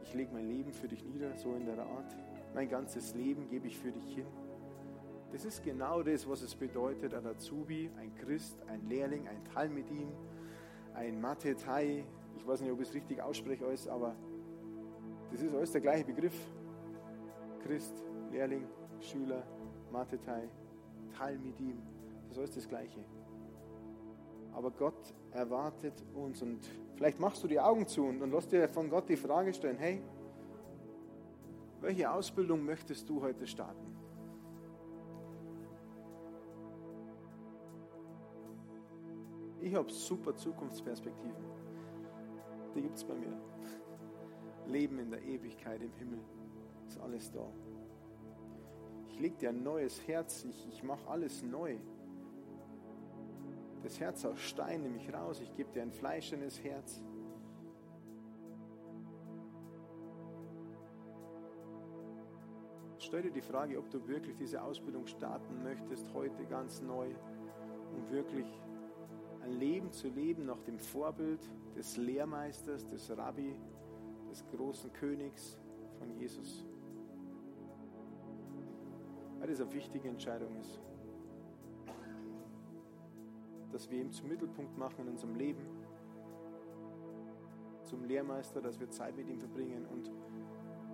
[0.03, 2.17] Ich lege mein Leben für dich nieder, so in der Art.
[2.55, 4.27] Mein ganzes Leben gebe ich für dich hin.
[5.33, 10.09] Das ist genau das, was es bedeutet, ein Azubi, ein Christ, ein Lehrling, ein Talmidim,
[10.95, 12.05] ein Mathetai.
[12.37, 14.15] Ich weiß nicht, ob ich es richtig ausspreche, alles, aber
[15.35, 16.35] das ist alles der gleiche Begriff.
[17.65, 17.93] Christ,
[18.31, 18.67] Lehrling,
[19.01, 19.43] Schüler,
[19.91, 20.49] Mathetai,
[21.17, 21.83] Talmidim,
[22.29, 23.01] das ist alles das Gleiche.
[24.53, 26.61] Aber Gott erwartet uns und
[26.95, 29.77] vielleicht machst du die Augen zu und, und lass dir von Gott die Frage stellen,
[29.77, 30.01] hey,
[31.81, 33.97] welche Ausbildung möchtest du heute starten?
[39.61, 41.45] Ich habe super Zukunftsperspektiven.
[42.77, 43.33] Die gibt es bei mir.
[44.67, 46.21] Leben in der Ewigkeit im Himmel.
[46.87, 47.47] Ist alles da.
[49.09, 51.77] Ich lege dir ein neues Herz, ich, ich mache alles neu.
[53.83, 57.03] Das Herz aus Stein nehme ich raus, ich gebe dir ein fleischendes Herz.
[62.99, 67.09] Stell dir die Frage, ob du wirklich diese Ausbildung starten möchtest, heute ganz neu,
[67.95, 68.47] um wirklich
[69.43, 71.41] ein Leben zu leben nach dem Vorbild
[71.77, 73.55] des Lehrmeisters, des Rabbi,
[74.35, 75.57] des großen Königs
[75.97, 76.65] von Jesus.
[79.39, 80.81] Weil das eine wichtige Entscheidung ist.
[83.71, 85.65] Dass wir ihn zum Mittelpunkt machen in unserem Leben,
[87.85, 90.11] zum Lehrmeister, dass wir Zeit mit ihm verbringen und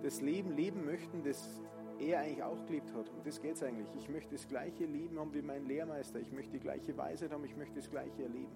[0.03, 1.63] das Leben leben möchten, das
[1.97, 3.09] er eigentlich auch gelebt hat.
[3.09, 3.87] Und das geht es eigentlich.
[3.97, 6.19] Ich möchte das gleiche Leben haben wie mein Lehrmeister.
[6.19, 7.45] Ich möchte die gleiche Weisheit haben.
[7.45, 8.55] Ich möchte das gleiche erleben.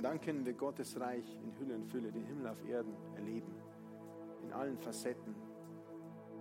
[0.00, 3.52] Und dann können wir Gottes Reich in Hülle und Fülle, den Himmel auf Erden erleben.
[4.42, 5.34] In allen Facetten.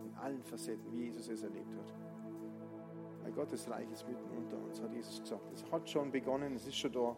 [0.05, 1.93] In allen Facetten, wie Jesus es erlebt hat.
[3.21, 5.51] Weil Gottes Reich ist mitten unter uns, hat Jesus gesagt.
[5.53, 7.17] Es hat schon begonnen, es ist schon da.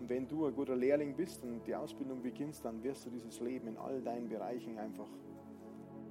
[0.00, 3.38] Und wenn du ein guter Lehrling bist und die Ausbildung beginnst, dann wirst du dieses
[3.38, 5.06] Leben in all deinen Bereichen einfach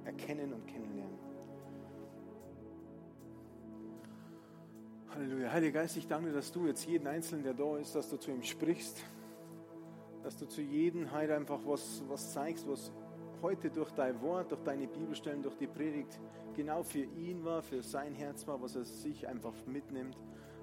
[0.06, 1.18] erkennen und kennenlernen.
[5.14, 5.52] Halleluja.
[5.52, 8.30] Heiliger Geist, ich danke, dass du jetzt jeden Einzelnen, der da ist, dass du zu
[8.30, 9.04] ihm sprichst,
[10.22, 12.90] dass du zu jedem heute einfach was, was zeigst, was
[13.42, 16.18] heute durch dein Wort, durch deine Bibelstellen, durch die Predigt
[16.54, 20.16] genau für ihn war, für sein Herz war, was er sich einfach mitnimmt,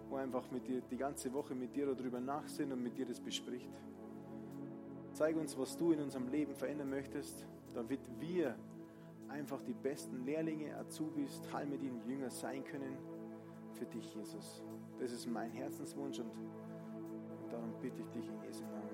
[0.10, 3.06] wo er einfach mit dir die ganze Woche mit dir darüber nachsinnt und mit dir
[3.06, 3.70] das bespricht.
[5.14, 7.46] Zeig uns, was du in unserem Leben verändern möchtest,
[7.76, 8.56] damit wir
[9.28, 12.98] einfach die besten Lehrlinge, Azubis, Talmudin, Jünger sein können
[13.74, 14.64] für dich, Jesus.
[15.00, 16.32] Das ist mein Herzenswunsch und
[17.50, 18.90] darum bitte ich dich in Jesu Namen.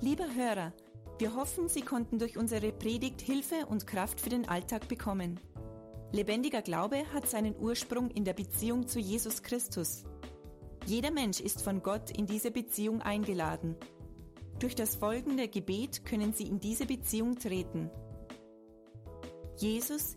[0.00, 0.72] Lieber Hörer,
[1.18, 5.38] wir hoffen, Sie konnten durch unsere Predigt Hilfe und Kraft für den Alltag bekommen.
[6.12, 10.04] Lebendiger Glaube hat seinen Ursprung in der Beziehung zu Jesus Christus.
[10.86, 13.76] Jeder Mensch ist von Gott in diese Beziehung eingeladen.
[14.58, 17.90] Durch das folgende Gebet können Sie in diese Beziehung treten.
[19.56, 20.16] Jesus,